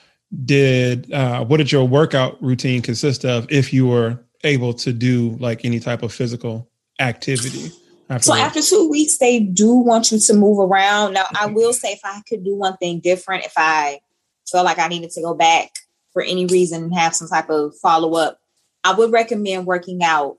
did 0.45 1.13
uh, 1.13 1.45
what 1.45 1.59
did 1.59 1.71
your 1.71 1.87
workout 1.87 2.43
routine 2.43 2.81
consist 2.81 3.25
of? 3.25 3.47
If 3.51 3.73
you 3.73 3.87
were 3.87 4.19
able 4.45 4.73
to 4.73 4.93
do 4.93 5.37
like 5.39 5.65
any 5.65 5.81
type 5.81 6.03
of 6.03 6.13
physical 6.13 6.71
activity. 6.99 7.71
After 8.09 8.25
so 8.25 8.35
after 8.35 8.63
two 8.63 8.89
weeks, 8.91 9.19
they 9.19 9.41
do 9.41 9.73
want 9.75 10.11
you 10.11 10.19
to 10.19 10.35
move 10.35 10.59
around. 10.59 11.15
Now, 11.15 11.27
I 11.39 11.47
will 11.47 11.73
say 11.73 11.93
if 11.93 12.01
I 12.03 12.23
could 12.29 12.43
do 12.45 12.57
one 12.57 12.77
thing 12.79 13.01
different, 13.01 13.45
if 13.45 13.53
I 13.57 14.01
felt 14.51 14.65
like 14.65 14.79
I 14.79 14.89
needed 14.89 15.11
to 15.13 15.23
go 15.23 15.35
back 15.35 15.71
for 16.13 16.23
any 16.23 16.47
reason 16.47 16.85
and 16.85 16.95
have 16.95 17.15
some 17.15 17.29
type 17.29 17.51
of 17.51 17.75
follow 17.81 18.15
up, 18.15 18.39
I 18.85 18.95
would 18.95 19.13
recommend 19.13 19.67
working 19.67 20.03
out 20.03 20.39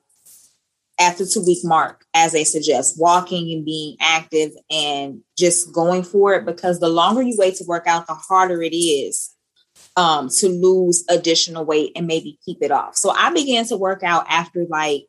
after 1.00 1.25
two 1.25 1.44
week 1.46 1.60
mark, 1.63 2.06
as 2.13 2.32
they 2.32 2.44
suggest, 2.44 3.00
walking 3.00 3.51
and 3.51 3.65
being 3.65 3.96
active 4.00 4.51
and 4.70 5.22
just 5.38 5.74
going 5.74 6.03
for 6.03 6.34
it. 6.36 6.46
Because 6.46 6.80
the 6.80 6.89
longer 6.89 7.22
you 7.22 7.36
wait 7.38 7.56
to 7.56 7.65
work 7.65 7.88
out, 7.88 8.08
the 8.08 8.13
harder 8.13 8.62
it 8.62 8.75
is 8.75 9.34
um, 9.96 10.30
to 10.30 10.48
lose 10.48 11.03
additional 11.10 11.65
weight 11.65 11.94
and 11.96 12.08
maybe 12.08 12.39
keep 12.46 12.60
it 12.62 12.72
off. 12.72 12.96
So 12.96 13.10
I 13.12 13.32
began 13.34 13.65
to 13.65 13.77
work 13.77 14.03
out 14.03 14.25
after 14.30 14.65
like 14.70 15.08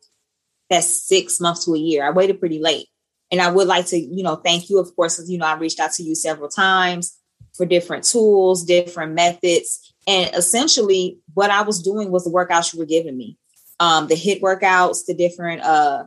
that 0.69 0.83
six 0.83 1.39
months 1.39 1.65
to 1.65 1.75
a 1.75 1.79
year. 1.79 2.05
I 2.05 2.11
waited 2.11 2.39
pretty 2.39 2.59
late. 2.59 2.87
And 3.31 3.41
I 3.41 3.51
would 3.51 3.67
like 3.67 3.87
to, 3.87 3.97
you 3.97 4.21
know, 4.21 4.35
thank 4.35 4.69
you, 4.69 4.79
of 4.79 4.95
course, 4.95 5.15
because, 5.15 5.31
you 5.31 5.39
know, 5.39 5.47
I 5.47 5.55
reached 5.55 5.79
out 5.79 5.91
to 5.93 6.03
you 6.03 6.13
several 6.13 6.49
times 6.49 7.17
for 7.53 7.65
different 7.65 8.03
tools, 8.03 8.63
different 8.63 9.13
methods. 9.13 9.93
And 10.07 10.33
essentially, 10.35 11.19
what 11.33 11.49
I 11.49 11.61
was 11.61 11.81
doing 11.81 12.11
was 12.11 12.23
the 12.23 12.31
workouts 12.31 12.73
you 12.73 12.79
were 12.79 12.85
giving 12.85 13.17
me 13.17 13.37
um, 13.79 14.07
the 14.07 14.15
HIIT 14.15 14.41
workouts, 14.41 15.05
the 15.05 15.13
different 15.13 15.61
uh, 15.61 16.05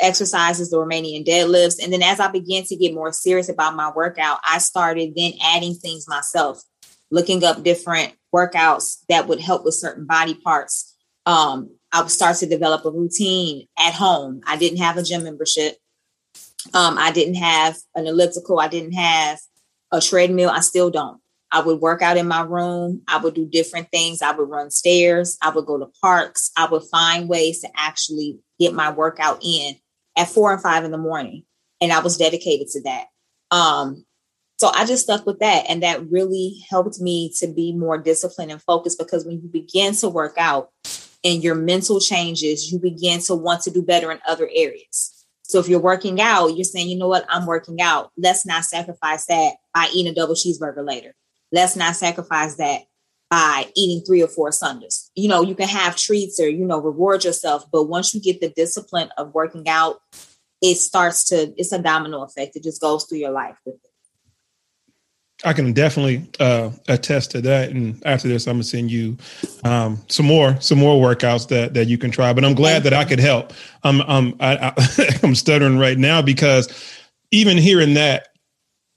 exercises, 0.00 0.70
the 0.70 0.76
Romanian 0.76 1.26
deadlifts. 1.26 1.82
And 1.82 1.92
then 1.92 2.02
as 2.02 2.20
I 2.20 2.30
began 2.30 2.64
to 2.64 2.76
get 2.76 2.94
more 2.94 3.12
serious 3.12 3.48
about 3.48 3.76
my 3.76 3.90
workout, 3.90 4.38
I 4.44 4.58
started 4.58 5.14
then 5.16 5.32
adding 5.42 5.74
things 5.74 6.08
myself 6.08 6.62
looking 7.10 7.44
up 7.44 7.62
different 7.62 8.14
workouts 8.34 8.98
that 9.08 9.28
would 9.28 9.40
help 9.40 9.64
with 9.64 9.74
certain 9.74 10.06
body 10.06 10.34
parts. 10.34 10.94
Um, 11.24 11.70
I 11.92 12.02
would 12.02 12.10
start 12.10 12.36
to 12.38 12.46
develop 12.46 12.84
a 12.84 12.90
routine 12.90 13.66
at 13.78 13.94
home. 13.94 14.42
I 14.46 14.56
didn't 14.56 14.78
have 14.78 14.96
a 14.96 15.02
gym 15.02 15.24
membership. 15.24 15.76
Um, 16.74 16.98
I 16.98 17.12
didn't 17.12 17.36
have 17.36 17.76
an 17.94 18.06
elliptical. 18.06 18.58
I 18.58 18.68
didn't 18.68 18.92
have 18.92 19.38
a 19.92 20.00
treadmill. 20.00 20.50
I 20.50 20.60
still 20.60 20.90
don't. 20.90 21.20
I 21.52 21.60
would 21.60 21.80
work 21.80 22.02
out 22.02 22.16
in 22.16 22.26
my 22.26 22.42
room. 22.42 23.02
I 23.08 23.18
would 23.18 23.34
do 23.34 23.46
different 23.46 23.90
things. 23.90 24.20
I 24.20 24.32
would 24.32 24.48
run 24.48 24.70
stairs. 24.70 25.38
I 25.42 25.50
would 25.50 25.66
go 25.66 25.78
to 25.78 25.90
parks. 26.02 26.50
I 26.56 26.66
would 26.66 26.82
find 26.90 27.28
ways 27.28 27.60
to 27.60 27.68
actually 27.76 28.38
get 28.58 28.74
my 28.74 28.90
workout 28.90 29.40
in 29.44 29.76
at 30.16 30.28
four 30.28 30.52
and 30.52 30.62
five 30.62 30.84
in 30.84 30.90
the 30.90 30.98
morning. 30.98 31.44
And 31.80 31.92
I 31.92 32.00
was 32.00 32.16
dedicated 32.16 32.68
to 32.68 32.82
that. 32.82 33.06
Um, 33.50 34.04
so 34.58 34.70
I 34.74 34.86
just 34.86 35.04
stuck 35.04 35.26
with 35.26 35.38
that. 35.40 35.66
And 35.68 35.82
that 35.82 36.10
really 36.10 36.64
helped 36.68 36.98
me 36.98 37.32
to 37.38 37.46
be 37.46 37.72
more 37.72 37.98
disciplined 37.98 38.50
and 38.50 38.62
focused 38.62 38.98
because 38.98 39.24
when 39.24 39.40
you 39.40 39.48
begin 39.48 39.94
to 39.96 40.08
work 40.08 40.34
out 40.38 40.70
and 41.22 41.44
your 41.44 41.54
mental 41.54 42.00
changes, 42.00 42.72
you 42.72 42.78
begin 42.78 43.20
to 43.20 43.34
want 43.34 43.62
to 43.62 43.70
do 43.70 43.82
better 43.82 44.10
in 44.10 44.18
other 44.26 44.48
areas. 44.54 45.15
So 45.48 45.60
if 45.60 45.68
you're 45.68 45.80
working 45.80 46.20
out, 46.20 46.48
you're 46.48 46.64
saying, 46.64 46.88
you 46.88 46.98
know 46.98 47.08
what, 47.08 47.24
I'm 47.28 47.46
working 47.46 47.80
out. 47.80 48.10
Let's 48.16 48.44
not 48.44 48.64
sacrifice 48.64 49.26
that 49.26 49.54
by 49.72 49.88
eating 49.94 50.10
a 50.10 50.14
double 50.14 50.34
cheeseburger 50.34 50.84
later. 50.84 51.14
Let's 51.52 51.76
not 51.76 51.94
sacrifice 51.94 52.56
that 52.56 52.82
by 53.30 53.66
eating 53.76 54.04
three 54.04 54.22
or 54.22 54.28
four 54.28 54.50
sundaes. 54.50 55.10
You 55.14 55.28
know, 55.28 55.42
you 55.42 55.54
can 55.54 55.68
have 55.68 55.96
treats 55.96 56.40
or, 56.40 56.48
you 56.48 56.64
know, 56.64 56.80
reward 56.80 57.24
yourself. 57.24 57.64
But 57.70 57.84
once 57.84 58.12
you 58.12 58.20
get 58.20 58.40
the 58.40 58.50
discipline 58.50 59.10
of 59.16 59.34
working 59.34 59.68
out, 59.68 60.00
it 60.62 60.76
starts 60.76 61.24
to, 61.28 61.52
it's 61.56 61.72
a 61.72 61.80
domino 61.80 62.22
effect. 62.22 62.56
It 62.56 62.64
just 62.64 62.80
goes 62.80 63.04
through 63.04 63.18
your 63.18 63.30
life 63.30 63.56
with 63.64 63.76
it. 63.76 63.90
I 65.44 65.52
can 65.52 65.72
definitely 65.72 66.26
uh, 66.40 66.70
attest 66.88 67.32
to 67.32 67.40
that. 67.42 67.70
And 67.70 68.02
after 68.06 68.26
this, 68.26 68.46
I'm 68.46 68.54
gonna 68.54 68.64
send 68.64 68.90
you 68.90 69.16
um, 69.64 70.02
some 70.08 70.26
more 70.26 70.58
some 70.60 70.78
more 70.78 71.02
workouts 71.02 71.48
that 71.48 71.74
that 71.74 71.86
you 71.86 71.98
can 71.98 72.10
try. 72.10 72.32
But 72.32 72.44
I'm 72.44 72.54
glad 72.54 72.84
that 72.84 72.94
I 72.94 73.04
could 73.04 73.20
help. 73.20 73.52
I'm 73.82 74.00
I'm 74.02 74.34
I, 74.40 74.56
I, 74.56 75.18
I'm 75.22 75.34
stuttering 75.34 75.78
right 75.78 75.98
now 75.98 76.22
because 76.22 76.68
even 77.30 77.58
hearing 77.58 77.94
that 77.94 78.28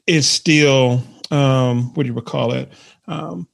is 0.07 0.27
still 0.27 1.03
um, 1.29 1.93
what 1.93 2.03
do 2.05 2.13
you 2.13 2.21
call 2.21 2.53
it? 2.53 2.71
Um, 3.07 3.47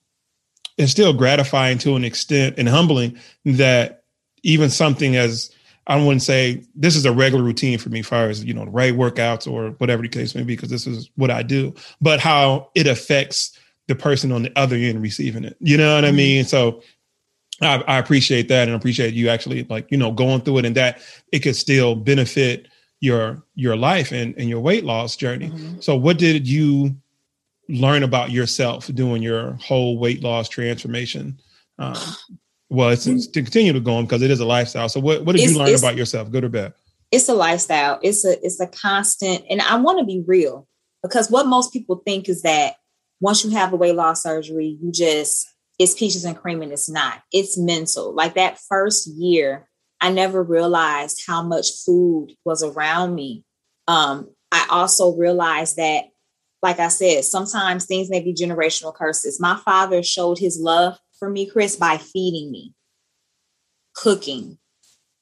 it's 0.78 0.92
still 0.92 1.14
gratifying 1.14 1.78
to 1.80 1.96
an 1.96 2.04
extent 2.04 2.56
and 2.58 2.68
humbling 2.68 3.18
that 3.46 4.04
even 4.44 4.70
something 4.70 5.16
as 5.16 5.52
I 5.88 5.98
wouldn't 5.98 6.24
say 6.24 6.64
this 6.76 6.96
is 6.96 7.06
a 7.06 7.12
regular 7.12 7.44
routine 7.44 7.78
for 7.78 7.90
me, 7.90 8.00
as 8.00 8.08
far 8.08 8.30
as 8.30 8.44
you 8.44 8.54
know, 8.54 8.66
the 8.66 8.72
right 8.72 8.94
workouts 8.94 9.52
or 9.52 9.72
whatever 9.72 10.02
the 10.02 10.10
case 10.10 10.34
may 10.34 10.44
be, 10.44 10.56
because 10.56 10.70
this 10.70 10.88
is 10.88 11.10
what 11.16 11.30
I 11.30 11.44
do. 11.44 11.74
But 12.02 12.20
how 12.20 12.70
it 12.76 12.88
affects 12.88 13.58
the 13.88 13.96
person 13.96 14.32
on 14.32 14.44
the 14.44 14.52
other 14.58 14.76
end 14.76 15.02
receiving 15.02 15.44
it, 15.44 15.58
you 15.60 15.78
know 15.78 15.96
what 15.96 16.06
I 16.06 16.08
mm-hmm. 16.08 16.18
mean? 16.18 16.46
So 16.46 16.82
I, 17.62 17.84
I 17.88 17.98
appreciate 18.00 18.48
that, 18.48 18.68
and 18.68 18.76
appreciate 18.76 19.14
you 19.14 19.30
actually 19.30 19.64
like 19.66 19.92
you 19.92 19.98
know 19.98 20.12
going 20.12 20.42
through 20.42 20.60
it, 20.60 20.66
and 20.66 20.76
that 20.76 21.02
it 21.32 21.40
could 21.40 21.56
still 21.56 21.96
benefit 21.96 22.68
your 23.00 23.44
your 23.54 23.76
life 23.76 24.12
and, 24.12 24.36
and 24.38 24.50
your 24.50 24.60
weight 24.60 24.84
loss 24.84 25.16
journey. 25.16 25.50
Mm-hmm. 25.50 25.82
So, 25.82 25.96
what 25.96 26.18
did 26.18 26.48
you 26.48 26.96
learn 27.70 28.04
about 28.04 28.32
yourself 28.32 28.88
doing 28.94 29.22
your 29.22 29.54
whole 29.54 29.98
weight 29.98 30.24
loss 30.24 30.50
transformation? 30.50 31.40
Um, 31.78 31.96
well, 32.70 32.90
it's, 32.90 33.06
it's, 33.06 33.28
to 33.28 33.42
continue 33.42 33.74
to 33.74 33.80
go 33.80 33.96
on 33.96 34.06
because 34.06 34.22
it 34.22 34.32
is 34.32 34.40
a 34.40 34.46
lifestyle. 34.46 34.90
So, 34.90 35.00
what 35.00 35.24
what 35.24 35.36
did 35.36 35.44
it's, 35.44 35.54
you 35.54 35.60
learn 35.60 35.76
about 35.76 35.96
yourself, 35.96 36.32
good 36.32 36.44
or 36.44 36.50
bad? 36.50 36.74
It's 37.12 37.30
a 37.30 37.34
lifestyle. 37.34 38.00
It's 38.02 38.26
a 38.26 38.44
it's 38.44 38.60
a 38.60 38.68
constant, 38.68 39.44
and 39.50 39.62
I 39.62 39.76
want 39.78 40.00
to 40.00 40.06
be 40.06 40.24
real 40.26 40.68
because 41.04 41.30
what 41.30 41.48
most 41.48 41.72
people 41.72 42.02
think 42.06 42.28
is 42.28 42.42
that 42.42 42.76
once 43.20 43.46
you 43.46 43.52
have 43.52 43.72
a 43.72 43.76
weight 43.76 43.96
loss 43.96 44.24
surgery, 44.24 44.78
you 44.82 44.92
just 44.92 45.48
it's 45.78 45.94
peaches 45.94 46.26
and 46.26 46.38
cream, 46.38 46.62
and 46.62 46.72
it's 46.72 46.90
not. 46.90 47.22
It's 47.32 47.58
mental. 47.58 48.14
Like 48.14 48.34
that 48.36 48.60
first 48.68 49.08
year, 49.08 49.68
I 50.02 50.12
never 50.12 50.42
realized 50.42 51.24
how 51.28 51.44
much 51.44 51.68
food 51.86 52.30
was 52.46 52.64
around 52.64 53.14
me. 53.14 53.44
Um, 53.88 54.30
I 54.52 54.66
also 54.72 55.16
realized 55.16 55.78
that, 55.78 56.06
like 56.64 56.80
I 56.80 56.88
said, 56.88 57.26
sometimes 57.26 57.86
things 57.86 58.10
may 58.10 58.22
be 58.22 58.34
generational 58.34 58.96
curses. 58.96 59.40
My 59.40 59.58
father 59.58 60.02
showed 60.02 60.40
his 60.40 60.60
love 60.60 60.98
for 61.20 61.30
me, 61.30 61.50
Chris, 61.50 61.76
by 61.76 61.98
feeding 61.98 62.52
me, 62.52 62.74
cooking. 63.96 64.58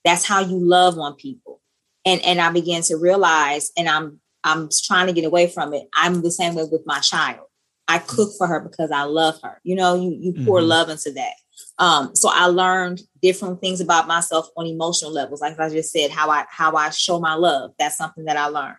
That's 0.04 0.26
how 0.26 0.42
you 0.42 0.60
love 0.60 0.98
on 0.98 1.16
people. 1.16 1.62
And 2.06 2.22
and 2.24 2.42
I 2.42 2.52
began 2.52 2.82
to 2.84 2.98
realize, 2.98 3.72
and 3.78 3.88
I'm 3.88 4.20
I'm 4.44 4.70
trying 4.86 5.08
to 5.08 5.14
get 5.14 5.26
away 5.26 5.48
from 5.48 5.74
it. 5.74 5.88
I'm 5.94 6.22
the 6.22 6.32
same 6.32 6.56
way 6.56 6.66
with 6.70 6.84
my 6.86 7.00
child. 7.00 7.48
I 7.88 8.00
cook 8.00 8.32
for 8.38 8.48
her 8.48 8.60
because 8.60 8.92
I 8.92 9.04
love 9.04 9.40
her. 9.44 9.60
You 9.64 9.76
know, 9.76 9.96
you 9.96 10.16
you 10.20 10.46
pour 10.46 10.60
mm-hmm. 10.60 10.68
love 10.68 10.90
into 10.90 11.12
that. 11.12 11.34
Um, 11.80 12.16
so 12.16 12.30
I 12.32 12.48
learned 12.48 13.02
different 13.22 13.62
things 13.62 13.82
about 13.82 14.08
myself 14.08 14.48
on 14.56 14.66
emotional 14.68 15.12
levels. 15.12 15.42
Like 15.42 15.60
I 15.60 15.70
just 15.70 15.92
said, 15.92 16.12
how 16.12 16.30
I 16.30 16.46
how 16.50 16.76
I 16.76 16.90
show 16.90 17.20
my 17.20 17.36
love. 17.36 17.72
That's 17.80 17.98
something 17.98 18.26
that 18.26 18.38
I 18.38 18.48
learned. 18.48 18.78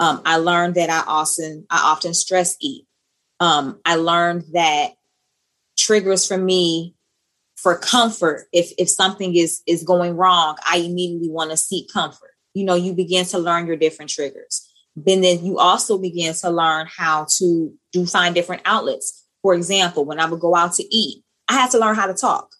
Um, 0.00 0.22
I 0.24 0.38
learned 0.38 0.74
that 0.74 0.90
I 0.90 1.04
often 1.06 1.66
I 1.70 1.80
often 1.84 2.14
stress 2.14 2.56
eat. 2.60 2.86
Um, 3.40 3.80
I 3.84 3.96
learned 3.96 4.44
that 4.52 4.92
triggers 5.84 6.26
for 6.26 6.38
me 6.38 6.94
for 7.56 7.76
comfort. 7.78 8.46
If 8.52 8.72
if 8.78 8.88
something 8.88 9.36
is 9.36 9.62
is 9.66 9.82
going 9.82 10.16
wrong 10.16 10.56
i 10.66 10.78
immediately 10.78 11.30
want 11.30 11.50
to 11.50 11.56
seek 11.56 11.92
comfort. 11.92 12.30
You 12.54 12.64
know 12.64 12.74
you 12.74 12.94
begin 12.94 13.24
to 13.26 13.38
learn 13.38 13.66
your 13.66 13.76
different 13.76 14.10
triggers. 14.10 14.68
Then 14.96 15.20
then 15.20 15.44
you 15.44 15.58
also 15.58 15.98
begin 15.98 16.34
to 16.34 16.50
learn 16.50 16.88
how 16.94 17.26
to 17.38 17.72
do 17.92 18.06
find 18.06 18.34
different 18.34 18.62
outlets. 18.64 19.24
For 19.42 19.54
example 19.54 20.04
when 20.04 20.20
i 20.20 20.26
would 20.26 20.40
go 20.40 20.54
out 20.54 20.74
to 20.74 20.94
eat 20.94 21.22
i 21.48 21.54
had 21.54 21.70
to 21.72 21.78
learn 21.78 21.96
how 21.96 22.06
to 22.06 22.14
talk. 22.14 22.50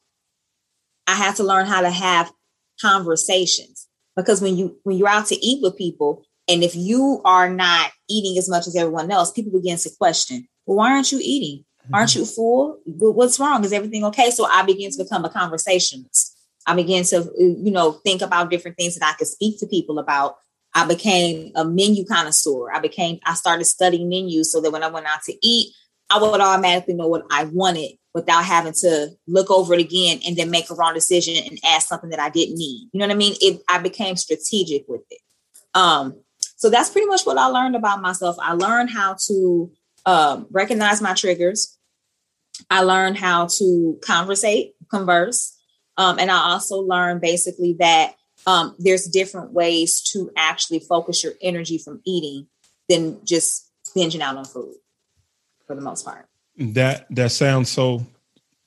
I 1.06 1.14
had 1.14 1.36
to 1.36 1.44
learn 1.44 1.66
how 1.66 1.82
to 1.82 1.90
have 1.90 2.32
conversations. 2.80 3.86
Because 4.16 4.40
when 4.40 4.56
you 4.56 4.78
when 4.84 4.96
you're 4.96 5.08
out 5.08 5.26
to 5.26 5.36
eat 5.44 5.62
with 5.62 5.76
people 5.76 6.24
and 6.48 6.62
if 6.62 6.76
you 6.76 7.20
are 7.24 7.48
not 7.48 7.90
eating 8.08 8.38
as 8.38 8.48
much 8.48 8.66
as 8.66 8.76
everyone 8.76 9.10
else 9.10 9.32
people 9.32 9.52
begin 9.52 9.76
to 9.78 9.90
question 9.98 10.46
well 10.66 10.76
why 10.76 10.90
aren't 10.92 11.10
you 11.10 11.18
eating 11.20 11.64
Aren't 11.92 12.10
mm-hmm. 12.10 12.20
you 12.20 12.26
full? 12.26 12.80
What's 12.86 13.38
wrong? 13.38 13.64
Is 13.64 13.72
everything 13.72 14.04
okay? 14.04 14.30
So 14.30 14.46
I 14.46 14.62
began 14.62 14.90
to 14.90 15.04
become 15.04 15.24
a 15.24 15.30
conversationalist. 15.30 16.36
I 16.66 16.74
began 16.74 17.04
to, 17.04 17.30
you 17.38 17.70
know, 17.70 17.92
think 17.92 18.22
about 18.22 18.50
different 18.50 18.76
things 18.76 18.96
that 18.96 19.06
I 19.06 19.16
could 19.16 19.26
speak 19.26 19.60
to 19.60 19.66
people 19.66 19.98
about. 19.98 20.36
I 20.74 20.86
became 20.86 21.52
a 21.54 21.64
menu 21.64 22.04
connoisseur. 22.04 22.72
I 22.72 22.80
became, 22.80 23.20
I 23.24 23.34
started 23.34 23.64
studying 23.64 24.08
menus 24.08 24.50
so 24.50 24.60
that 24.60 24.70
when 24.70 24.82
I 24.82 24.88
went 24.88 25.06
out 25.06 25.22
to 25.26 25.34
eat, 25.42 25.72
I 26.10 26.20
would 26.20 26.40
automatically 26.40 26.94
know 26.94 27.08
what 27.08 27.24
I 27.30 27.44
wanted 27.44 27.92
without 28.12 28.44
having 28.44 28.72
to 28.72 29.08
look 29.26 29.50
over 29.50 29.74
it 29.74 29.80
again 29.80 30.20
and 30.26 30.36
then 30.36 30.50
make 30.50 30.70
a 30.70 30.74
wrong 30.74 30.94
decision 30.94 31.36
and 31.44 31.58
ask 31.64 31.88
something 31.88 32.10
that 32.10 32.20
I 32.20 32.30
didn't 32.30 32.56
need. 32.56 32.88
You 32.92 33.00
know 33.00 33.06
what 33.06 33.14
I 33.14 33.18
mean? 33.18 33.34
It 33.40 33.62
I 33.68 33.78
became 33.78 34.16
strategic 34.16 34.84
with 34.88 35.02
it. 35.10 35.20
Um, 35.74 36.20
so 36.56 36.70
that's 36.70 36.90
pretty 36.90 37.08
much 37.08 37.24
what 37.24 37.38
I 37.38 37.46
learned 37.46 37.76
about 37.76 38.00
myself. 38.00 38.36
I 38.40 38.52
learned 38.52 38.90
how 38.90 39.16
to 39.26 39.72
um, 40.06 40.46
recognize 40.50 41.02
my 41.02 41.14
triggers. 41.14 41.73
I 42.70 42.82
learned 42.82 43.18
how 43.18 43.46
to 43.58 43.98
conversate, 44.02 44.74
converse. 44.90 45.56
Um, 45.96 46.18
and 46.18 46.30
I 46.30 46.50
also 46.50 46.76
learned 46.76 47.20
basically 47.20 47.76
that 47.78 48.14
um, 48.46 48.74
there's 48.78 49.06
different 49.06 49.52
ways 49.52 50.00
to 50.12 50.30
actually 50.36 50.80
focus 50.80 51.22
your 51.22 51.32
energy 51.40 51.78
from 51.78 52.00
eating 52.04 52.46
than 52.88 53.24
just 53.24 53.70
binging 53.96 54.20
out 54.20 54.36
on 54.36 54.44
food 54.44 54.74
for 55.66 55.74
the 55.74 55.82
most 55.82 56.04
part. 56.04 56.28
That 56.56 57.06
that 57.10 57.32
sounds 57.32 57.70
so 57.70 58.06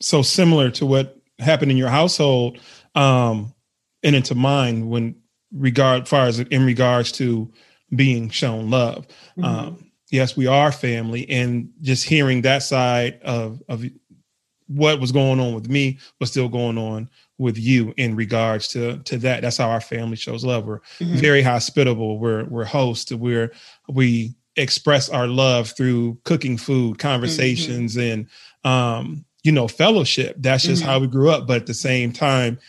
so 0.02 0.22
similar 0.22 0.70
to 0.72 0.86
what 0.86 1.18
happened 1.40 1.72
in 1.72 1.78
your 1.78 1.90
household 1.90 2.60
um 2.96 3.54
and 4.04 4.16
into 4.16 4.36
mine 4.36 4.90
when 4.90 5.16
regard 5.52 6.08
far 6.08 6.26
as 6.26 6.40
in 6.40 6.66
regards 6.66 7.12
to 7.14 7.52
being 7.96 8.30
shown 8.30 8.70
love. 8.70 9.08
Mm-hmm. 9.38 9.44
Um 9.44 9.87
yes, 10.10 10.38
we 10.38 10.48
are 10.48 10.72
family. 10.72 11.30
And 11.30 11.72
just 11.82 12.08
hearing 12.08 12.42
that 12.42 12.64
side 12.64 13.20
of, 13.24 13.62
of 13.70 13.84
what 14.68 15.00
was 15.00 15.12
going 15.12 15.40
on 15.40 15.54
with 15.54 15.70
me 15.70 15.98
was 16.20 16.30
still 16.30 16.50
going 16.50 16.78
on 16.78 17.10
with 17.38 17.58
you 17.58 17.94
in 17.98 18.16
regards 18.16 18.68
to 18.70 18.98
to 19.00 19.18
that. 19.20 19.42
That's 19.42 19.58
how 19.58 19.70
our 19.70 19.82
family 19.82 20.18
shows 20.18 20.44
love. 20.44 20.66
We're 20.66 20.80
mm-hmm. 21.00 21.16
very 21.16 21.42
hospitable. 21.42 22.20
We're 22.20 22.46
we're 22.46 22.66
hosts. 22.66 23.12
We're 23.12 23.54
we 23.88 24.36
express 24.56 25.08
our 25.10 25.28
love 25.28 25.70
through 25.72 26.18
cooking 26.26 26.58
food, 26.58 27.00
conversations, 27.00 27.96
mm-hmm. 27.96 28.28
and 28.66 28.74
um, 28.74 29.26
you 29.44 29.52
know, 29.52 29.68
fellowship. 29.68 30.36
That's 30.40 30.64
just 30.64 30.82
mm-hmm. 30.82 30.92
how 30.92 31.00
we 31.00 31.08
grew 31.08 31.30
up. 31.30 31.48
But 31.48 31.62
at 31.62 31.68
the 31.68 31.74
same 31.74 32.12
time, 32.12 32.60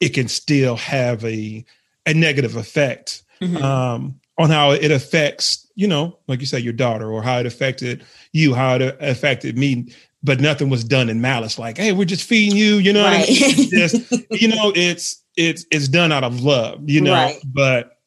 it 0.00 0.10
can 0.10 0.28
still 0.28 0.76
have 0.76 1.24
a 1.24 1.64
a 2.06 2.14
negative 2.14 2.56
effect 2.56 3.22
mm-hmm. 3.40 3.62
um, 3.62 4.20
on 4.38 4.50
how 4.50 4.72
it 4.72 4.90
affects, 4.90 5.70
you 5.74 5.86
know, 5.86 6.18
like 6.26 6.40
you 6.40 6.46
said, 6.46 6.62
your 6.62 6.72
daughter, 6.72 7.10
or 7.10 7.22
how 7.22 7.38
it 7.38 7.46
affected 7.46 8.04
you, 8.32 8.54
how 8.54 8.76
it 8.76 8.96
affected 9.00 9.56
me. 9.56 9.92
But 10.22 10.40
nothing 10.40 10.70
was 10.70 10.84
done 10.84 11.10
in 11.10 11.20
malice, 11.20 11.58
like, 11.58 11.76
hey, 11.76 11.92
we're 11.92 12.06
just 12.06 12.26
feeding 12.26 12.56
you, 12.56 12.76
you 12.76 12.92
know. 12.92 13.04
Right. 13.04 13.26
just, 13.28 14.10
you 14.30 14.48
know, 14.48 14.72
it's 14.74 15.22
it's 15.36 15.66
it's 15.70 15.88
done 15.88 16.12
out 16.12 16.24
of 16.24 16.40
love, 16.42 16.88
you 16.88 17.00
know. 17.00 17.12
Right. 17.12 17.38
But 17.44 17.98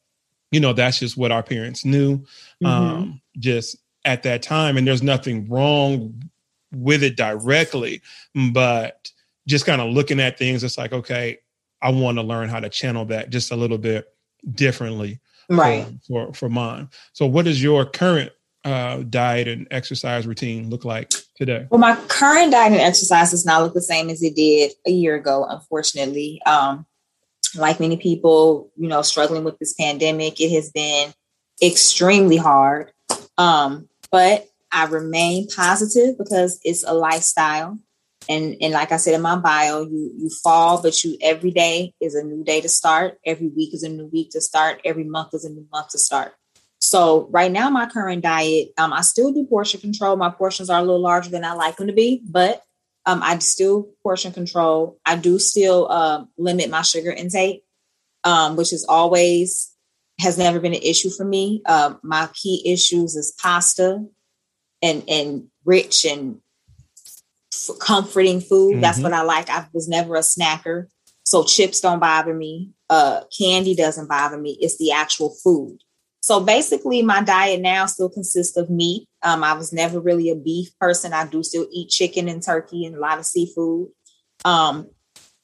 you 0.50 0.60
know, 0.60 0.72
that's 0.72 0.98
just 0.98 1.16
what 1.16 1.30
our 1.30 1.42
parents 1.42 1.84
knew, 1.84 2.18
mm-hmm. 2.18 2.66
um, 2.66 3.20
just 3.38 3.76
at 4.04 4.22
that 4.24 4.42
time, 4.42 4.76
and 4.76 4.86
there's 4.86 5.02
nothing 5.02 5.48
wrong 5.48 6.22
with 6.72 7.02
it 7.02 7.16
directly, 7.16 8.02
but 8.52 9.10
just 9.46 9.64
kind 9.64 9.80
of 9.80 9.90
looking 9.90 10.20
at 10.20 10.38
things, 10.38 10.64
it's 10.64 10.78
like, 10.78 10.92
okay, 10.92 11.38
I 11.80 11.90
want 11.90 12.18
to 12.18 12.22
learn 12.22 12.48
how 12.48 12.60
to 12.60 12.68
channel 12.68 13.04
that 13.06 13.30
just 13.30 13.50
a 13.50 13.56
little 13.56 13.78
bit 13.78 14.12
differently 14.54 15.20
right. 15.48 15.86
for, 16.06 16.26
for, 16.26 16.34
for 16.34 16.48
mom 16.48 16.88
so 17.12 17.26
what 17.26 17.44
does 17.44 17.62
your 17.62 17.84
current 17.84 18.32
uh, 18.64 19.02
diet 19.08 19.48
and 19.48 19.66
exercise 19.70 20.26
routine 20.26 20.68
look 20.68 20.84
like 20.84 21.10
today? 21.36 21.66
Well 21.70 21.78
my 21.78 21.96
current 22.08 22.52
diet 22.52 22.72
and 22.72 22.80
exercise 22.80 23.30
does 23.30 23.46
not 23.46 23.62
look 23.62 23.74
the 23.74 23.80
same 23.80 24.10
as 24.10 24.22
it 24.22 24.36
did 24.36 24.72
a 24.86 24.90
year 24.90 25.16
ago 25.16 25.46
unfortunately. 25.48 26.40
Um, 26.44 26.86
like 27.56 27.80
many 27.80 27.96
people 27.96 28.70
you 28.76 28.88
know 28.88 29.02
struggling 29.02 29.44
with 29.44 29.58
this 29.58 29.74
pandemic 29.74 30.40
it 30.40 30.50
has 30.50 30.70
been 30.70 31.12
extremely 31.62 32.36
hard. 32.36 32.92
Um, 33.36 33.88
but 34.10 34.48
i 34.70 34.84
remain 34.84 35.46
positive 35.48 36.18
because 36.18 36.60
it's 36.62 36.84
a 36.84 36.92
lifestyle 36.92 37.78
and 38.28 38.56
and 38.60 38.72
like 38.72 38.92
I 38.92 38.98
said 38.98 39.14
in 39.14 39.22
my 39.22 39.36
bio, 39.36 39.82
you 39.82 40.12
you 40.16 40.30
fall, 40.42 40.82
but 40.82 41.02
you 41.02 41.16
every 41.22 41.50
day 41.50 41.94
is 42.00 42.14
a 42.14 42.22
new 42.22 42.44
day 42.44 42.60
to 42.60 42.68
start. 42.68 43.18
Every 43.24 43.48
week 43.48 43.74
is 43.74 43.82
a 43.82 43.88
new 43.88 44.06
week 44.06 44.30
to 44.30 44.40
start. 44.40 44.80
Every 44.84 45.04
month 45.04 45.30
is 45.32 45.44
a 45.44 45.50
new 45.50 45.66
month 45.72 45.88
to 45.90 45.98
start. 45.98 46.34
So 46.78 47.28
right 47.30 47.50
now, 47.50 47.70
my 47.70 47.86
current 47.86 48.22
diet, 48.22 48.68
um, 48.78 48.92
I 48.92 49.00
still 49.00 49.32
do 49.32 49.46
portion 49.46 49.80
control. 49.80 50.16
My 50.16 50.30
portions 50.30 50.70
are 50.70 50.78
a 50.78 50.82
little 50.82 51.00
larger 51.00 51.30
than 51.30 51.44
I 51.44 51.52
like 51.52 51.76
them 51.76 51.88
to 51.88 51.92
be, 51.92 52.22
but 52.24 52.62
um, 53.06 53.20
I 53.22 53.38
still 53.38 53.88
portion 54.02 54.32
control. 54.32 54.98
I 55.04 55.16
do 55.16 55.38
still 55.38 55.88
uh, 55.90 56.24
limit 56.36 56.70
my 56.70 56.82
sugar 56.82 57.10
intake, 57.10 57.64
um, 58.24 58.56
which 58.56 58.72
is 58.72 58.84
always 58.84 59.72
has 60.20 60.36
never 60.36 60.60
been 60.60 60.74
an 60.74 60.82
issue 60.82 61.10
for 61.10 61.24
me. 61.24 61.62
Uh, 61.64 61.94
my 62.02 62.28
key 62.34 62.62
issues 62.70 63.16
is 63.16 63.34
pasta, 63.40 64.04
and 64.82 65.02
and 65.08 65.48
rich 65.64 66.04
and 66.04 66.40
comforting 67.74 68.40
food. 68.40 68.72
Mm-hmm. 68.72 68.80
That's 68.80 69.00
what 69.00 69.12
I 69.12 69.22
like. 69.22 69.50
I 69.50 69.66
was 69.72 69.88
never 69.88 70.16
a 70.16 70.20
snacker. 70.20 70.86
So 71.24 71.44
chips 71.44 71.80
don't 71.80 72.00
bother 72.00 72.34
me. 72.34 72.72
Uh, 72.88 73.20
candy 73.36 73.74
doesn't 73.74 74.08
bother 74.08 74.38
me. 74.38 74.56
It's 74.60 74.78
the 74.78 74.92
actual 74.92 75.34
food. 75.42 75.78
So 76.20 76.40
basically, 76.40 77.02
my 77.02 77.22
diet 77.22 77.60
now 77.60 77.86
still 77.86 78.08
consists 78.08 78.56
of 78.56 78.70
meat. 78.70 79.06
Um, 79.22 79.44
I 79.44 79.52
was 79.52 79.72
never 79.72 80.00
really 80.00 80.30
a 80.30 80.34
beef 80.34 80.70
person. 80.78 81.12
I 81.12 81.26
do 81.26 81.42
still 81.42 81.66
eat 81.72 81.90
chicken 81.90 82.28
and 82.28 82.42
turkey 82.42 82.84
and 82.84 82.96
a 82.96 83.00
lot 83.00 83.18
of 83.18 83.26
seafood. 83.26 83.88
Um, 84.44 84.90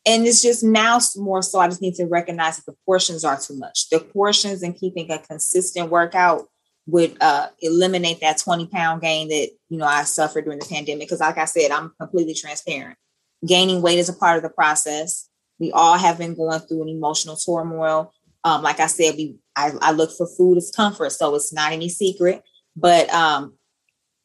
and 0.06 0.26
it's 0.26 0.42
just 0.42 0.62
now 0.62 0.98
more 1.16 1.42
so 1.42 1.58
I 1.58 1.68
just 1.68 1.80
need 1.80 1.94
to 1.94 2.06
recognize 2.06 2.56
that 2.56 2.66
the 2.66 2.76
portions 2.84 3.24
are 3.24 3.38
too 3.38 3.56
much. 3.56 3.88
The 3.88 4.00
portions 4.00 4.62
and 4.62 4.76
keeping 4.76 5.10
a 5.10 5.18
consistent 5.18 5.90
workout 5.90 6.48
would 6.86 7.16
uh, 7.20 7.48
eliminate 7.60 8.20
that 8.20 8.38
20 8.38 8.66
pound 8.66 9.00
gain 9.00 9.28
that 9.28 9.50
you 9.68 9.78
know 9.78 9.86
I 9.86 10.04
suffered 10.04 10.44
during 10.44 10.58
the 10.58 10.66
pandemic. 10.66 11.06
Because 11.06 11.20
like 11.20 11.38
I 11.38 11.46
said, 11.46 11.70
I'm 11.70 11.92
completely 11.98 12.34
transparent. 12.34 12.98
Gaining 13.46 13.82
weight 13.82 13.98
is 13.98 14.08
a 14.08 14.14
part 14.14 14.36
of 14.36 14.42
the 14.42 14.50
process. 14.50 15.28
We 15.58 15.72
all 15.72 15.96
have 15.96 16.18
been 16.18 16.34
going 16.34 16.60
through 16.60 16.82
an 16.82 16.88
emotional 16.88 17.36
turmoil. 17.36 18.12
Um, 18.42 18.62
like 18.62 18.80
I 18.80 18.86
said, 18.86 19.14
we 19.16 19.36
I, 19.56 19.72
I, 19.80 19.92
look 19.92 20.10
for 20.10 20.26
food 20.26 20.58
as 20.58 20.70
comfort, 20.70 21.12
so 21.12 21.34
it's 21.34 21.52
not 21.52 21.72
any 21.72 21.88
secret. 21.88 22.42
But 22.76 23.08
um, 23.10 23.54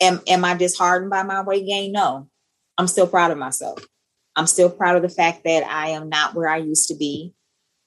am 0.02 0.22
am 0.28 0.43
I 0.43 0.56
disheartened 0.56 1.10
by 1.10 1.24
my 1.24 1.41
weight 1.41 1.65
gain? 1.65 1.93
No, 1.93 2.28
I'm 2.78 2.88
still 2.88 3.08
proud 3.08 3.32
of 3.32 3.38
myself. 3.38 3.86
I'm 4.36 4.48
still 4.48 4.69
proud 4.69 4.95
of 4.95 5.02
the 5.02 5.10
fact 5.10 5.43
that 5.45 5.63
I 5.63 5.89
am 5.89 6.10
not 6.10 6.34
where 6.34 6.50
I 6.50 6.58
used 6.58 6.88
to 6.89 6.95
be 6.95 7.34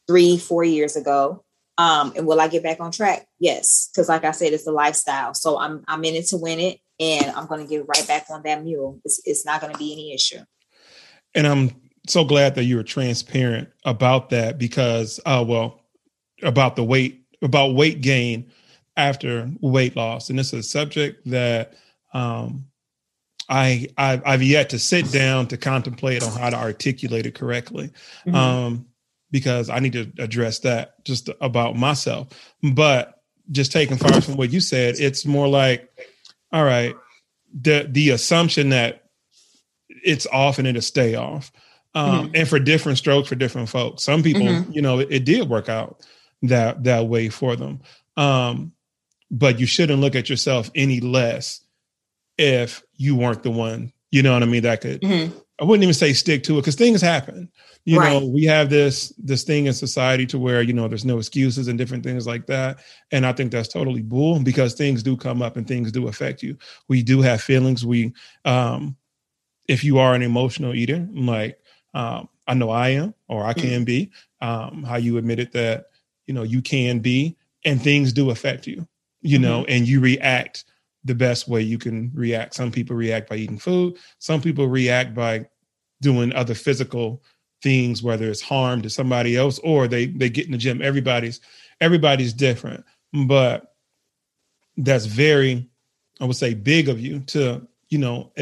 three, 0.07 0.39
four 0.39 0.65
years 0.65 0.97
ago. 0.97 1.45
Um, 1.79 2.13
and 2.17 2.27
will 2.27 2.41
I 2.41 2.49
get 2.49 2.63
back 2.63 2.81
on 2.81 2.93
track? 2.93 3.27
Yes, 3.39 3.89
because 3.93 4.09
like 4.09 4.25
I 4.25 4.33
said, 4.33 4.53
it's 4.53 4.67
a 4.67 4.73
lifestyle. 4.73 5.35
So 5.35 5.59
I'm 5.59 5.83
I'm 5.89 6.05
in 6.05 6.15
it 6.15 6.27
to 6.27 6.37
win 6.37 6.61
it, 6.61 6.81
and 7.01 7.27
I'm 7.31 7.47
going 7.47 7.63
to 7.63 7.69
get 7.69 7.87
right 7.89 8.07
back 8.07 8.27
on 8.31 8.43
that 8.43 8.63
mule. 8.63 9.01
It's, 9.05 9.21
it's 9.25 9.47
not 9.47 9.61
going 9.61 9.73
to 9.73 9.79
be 9.79 9.93
any 9.93 10.15
issue. 10.15 10.41
And 11.35 11.47
I'm 11.47 11.71
so 12.07 12.25
glad 12.25 12.55
that 12.57 12.65
you 12.65 12.77
were 12.77 12.83
transparent 12.83 13.69
about 13.85 14.31
that 14.31 14.59
because, 14.59 15.19
uh, 15.25 15.45
well, 15.47 15.81
about 16.43 16.77
the 16.77 16.85
weight 16.85 17.25
about 17.41 17.75
weight 17.75 18.01
gain 18.01 18.51
after 18.97 19.51
weight 19.61 19.97
loss, 19.97 20.31
and 20.31 20.39
it's 20.39 20.53
a 20.53 20.63
subject 20.63 21.29
that 21.31 21.75
um, 22.13 22.67
I 23.49 23.89
I've, 23.97 24.23
I've, 24.27 24.43
yet 24.43 24.71
to 24.71 24.79
sit 24.79 25.11
down 25.11 25.47
to 25.49 25.57
contemplate 25.57 26.23
on 26.23 26.33
how 26.33 26.51
to 26.51 26.57
articulate 26.57 27.27
it 27.27 27.35
correctly, 27.35 27.91
mm-hmm. 28.27 28.35
um, 28.35 28.87
because 29.33 29.69
I 29.69 29.81
need 29.81 29.95
to 29.95 30.13
address 30.19 30.61
that 30.61 31.05
just 31.05 31.29
about 31.41 31.75
myself. 31.75 32.29
But 32.63 33.21
just 33.51 33.73
taking 33.73 33.97
far 33.97 34.21
from 34.21 34.37
what 34.37 34.53
you 34.53 34.61
said, 34.61 34.95
it's 34.99 35.27
more 35.27 35.49
like, 35.49 35.89
all 36.53 36.65
right, 36.65 36.95
the 37.53 37.89
the 37.91 38.11
assumption 38.11 38.69
that 38.69 39.05
it's 40.05 40.27
off 40.29 40.59
and 40.59 40.69
it'll 40.69 40.83
stay 40.83 41.17
off, 41.17 41.51
um, 41.95 42.27
mm-hmm. 42.27 42.37
and 42.37 42.49
for 42.49 42.59
different 42.61 42.99
strokes 42.99 43.29
for 43.29 43.35
different 43.35 43.69
folks. 43.69 44.05
Some 44.05 44.23
people, 44.23 44.43
mm-hmm. 44.43 44.71
you 44.71 44.83
know, 44.83 45.01
it, 45.01 45.09
it 45.11 45.25
did 45.25 45.49
work 45.49 45.69
out 45.69 46.07
that 46.43 46.85
that 46.85 47.09
way 47.09 47.29
for 47.29 47.57
them. 47.57 47.81
Um, 48.17 48.73
but 49.31 49.59
you 49.59 49.67
shouldn't 49.67 50.01
look 50.01 50.15
at 50.15 50.29
yourself 50.29 50.71
any 50.75 51.01
less 51.01 51.65
if 52.37 52.83
you 52.97 53.17
weren't 53.17 53.43
the 53.43 53.51
one. 53.51 53.93
You 54.11 54.23
know 54.23 54.35
what 54.35 54.43
I 54.43 54.47
mean? 54.47 54.63
That 54.63 54.83
could 54.83 55.01
mm-hmm. 55.01 55.37
I 55.61 55.65
wouldn't 55.65 55.83
even 55.83 55.95
say 55.95 56.13
stick 56.13 56.43
to 56.45 56.55
it 56.55 56.63
because 56.63 56.75
things 56.75 57.01
happen. 57.01 57.51
You 57.85 57.99
right. 57.99 58.21
know, 58.21 58.27
we 58.27 58.45
have 58.45 58.71
this 58.71 59.13
this 59.19 59.45
thing 59.45 59.67
in 59.67 59.75
society 59.75 60.27
to 60.27 60.39
where 60.39 60.63
you 60.63 60.73
know 60.73 60.89
there's 60.89 61.05
no 61.05 61.19
excuses 61.19 61.69
and 61.69 61.79
different 61.79 62.05
things 62.05 62.27
like 62.27 62.47
that, 62.47 62.79
and 63.11 63.27
I 63.27 63.33
think 63.33 63.53
that's 63.53 63.69
totally 63.69 64.03
bull 64.03 64.43
because 64.43 64.75
things 64.75 65.03
do 65.03 65.17
come 65.17 65.43
up 65.43 65.57
and 65.57 65.67
things 65.67 65.93
do 65.93 66.09
affect 66.09 66.43
you. 66.43 66.57
We 66.89 67.03
do 67.03 67.21
have 67.23 67.43
feelings. 67.43 67.85
We, 67.85 68.13
um, 68.45 68.97
if 69.69 69.85
you 69.85 69.99
are 69.99 70.15
an 70.15 70.23
emotional 70.23 70.75
eater, 70.75 71.07
like 71.13 71.59
um, 71.95 72.29
I 72.47 72.55
know 72.55 72.71
I 72.71 72.91
am, 72.91 73.15
or 73.29 73.45
I 73.45 73.53
mm. 73.53 73.61
can 73.61 73.85
be, 73.85 74.11
um, 74.41 74.85
how 74.85 74.97
you 74.97 75.19
admitted 75.19 75.53
that 75.53 75.87
you 76.27 76.35
know 76.35 76.43
you 76.43 76.63
can 76.63 77.01
be 77.01 77.37
and 77.65 77.81
things 77.81 78.13
do 78.13 78.31
affect 78.31 78.67
you 78.67 78.87
you 79.23 79.39
know 79.39 79.63
mm-hmm. 79.63 79.71
and 79.71 79.89
you 79.89 80.01
react 80.01 80.65
the 81.05 81.15
best 81.15 81.49
way 81.49 81.61
you 81.61 81.79
can 81.79 82.11
react. 82.15 82.55
Some 82.55 82.71
people 82.71 82.97
react 82.97 83.29
by 83.29 83.37
eating 83.37 83.59
food. 83.59 83.97
Some 84.19 84.41
people 84.41 84.69
react 84.69 85.15
by 85.15 85.47
doing 86.01 86.33
other 86.33 86.55
physical 86.55 87.23
things 87.63 88.03
whether 88.03 88.29
it's 88.29 88.41
harm 88.41 88.83
to 88.83 88.91
somebody 88.91 89.37
else 89.37 89.61
or 89.61 89.87
they 89.87 90.07
they 90.07 90.29
get 90.29 90.47
in 90.47 90.53
the 90.53 90.59
gym. 90.59 90.83
Everybody's 90.83 91.41
everybody's 91.81 92.33
different. 92.33 92.85
But 93.27 93.73
that's 94.77 95.07
very 95.07 95.69
i 96.21 96.25
would 96.25 96.37
say 96.37 96.55
big 96.55 96.89
of 96.89 97.01
you 97.01 97.21
to 97.21 97.67
you 97.89 97.99
know 97.99 98.33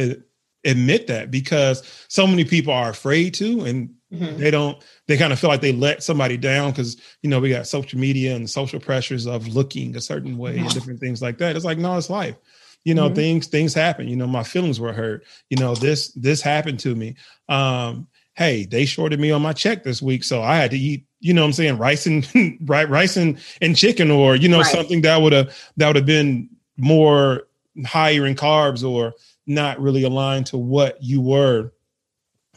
admit 0.64 1.07
that 1.07 1.31
because 1.31 1.83
so 2.09 2.27
many 2.27 2.44
people 2.44 2.73
are 2.73 2.90
afraid 2.90 3.35
to 3.35 3.64
and 3.64 3.92
mm-hmm. 4.12 4.38
they 4.38 4.51
don't 4.51 4.83
they 5.07 5.16
kind 5.16 5.33
of 5.33 5.38
feel 5.38 5.51
like 5.51 5.61
they 5.61 5.73
let 5.73 6.03
somebody 6.03 6.37
down 6.37 6.70
because 6.70 6.96
you 7.23 7.31
know 7.31 7.40
we 7.40 7.51
got 7.51 7.66
social 7.66 7.99
media 7.99 8.35
and 8.35 8.49
social 8.49 8.81
pressures 8.81 9.27
of 9.27 9.49
looking 9.49 9.96
a 9.96 10.01
certain 10.01 10.38
way 10.38 10.59
and 10.59 10.68
different 10.70 11.01
things 11.01 11.20
like 11.23 11.38
that. 11.38 11.57
It's 11.57 11.64
like 11.64 11.79
no 11.79 11.96
it's 11.96 12.11
life. 12.11 12.37
You 12.85 12.94
know 12.94 13.07
mm-hmm. 13.07 13.14
things 13.14 13.46
things 13.46 13.75
happen. 13.75 14.09
You 14.09 14.16
know 14.16 14.27
my 14.27 14.42
feelings 14.42 14.81
were 14.81 14.92
hurt. 14.92 15.25
You 15.49 15.57
know 15.59 15.75
this 15.75 16.12
this 16.12 16.40
happened 16.40 16.81
to 16.81 16.94
me. 16.94 17.16
Um 17.49 18.09
hey 18.35 18.64
they 18.64 18.85
shorted 18.85 19.20
me 19.20 19.31
on 19.31 19.42
my 19.42 19.53
check 19.53 19.83
this 19.83 20.01
week 20.01 20.25
so 20.25 20.40
i 20.40 20.57
had 20.57 20.70
to 20.70 20.79
eat 20.79 21.05
you 21.18 21.35
know 21.35 21.42
what 21.42 21.49
i'm 21.49 21.53
saying 21.53 21.77
rice 21.77 22.07
and 22.07 22.27
right 22.68 22.88
rice 22.88 23.16
and, 23.16 23.38
and 23.61 23.77
chicken 23.77 24.11
or 24.11 24.37
you 24.37 24.49
know 24.49 24.59
right. 24.59 24.66
something 24.66 25.03
that 25.03 25.20
would 25.20 25.33
have 25.33 25.55
that 25.77 25.88
would 25.88 25.96
have 25.96 26.07
been 26.07 26.49
more 26.77 27.42
higher 27.85 28.27
in 28.27 28.35
carbs 28.35 28.88
or 28.88 29.12
not 29.46 29.81
really 29.81 30.05
aligned 30.05 30.46
to 30.46 30.57
what 30.57 31.03
you 31.03 31.20
were 31.20 31.73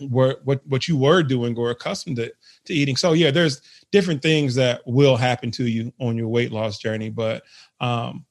were 0.09 0.39
what 0.43 0.65
what 0.67 0.87
you 0.87 0.97
were 0.97 1.23
doing 1.23 1.57
or 1.57 1.71
accustomed 1.71 2.17
to, 2.17 2.31
to 2.65 2.73
eating. 2.73 2.95
So 2.95 3.13
yeah 3.13 3.31
there's 3.31 3.61
different 3.91 4.21
things 4.21 4.55
that 4.55 4.81
will 4.85 5.17
happen 5.17 5.51
to 5.51 5.67
you 5.67 5.91
on 5.99 6.17
your 6.17 6.27
weight 6.27 6.51
loss 6.51 6.77
journey 6.77 7.09
but 7.09 7.43
um 7.79 8.25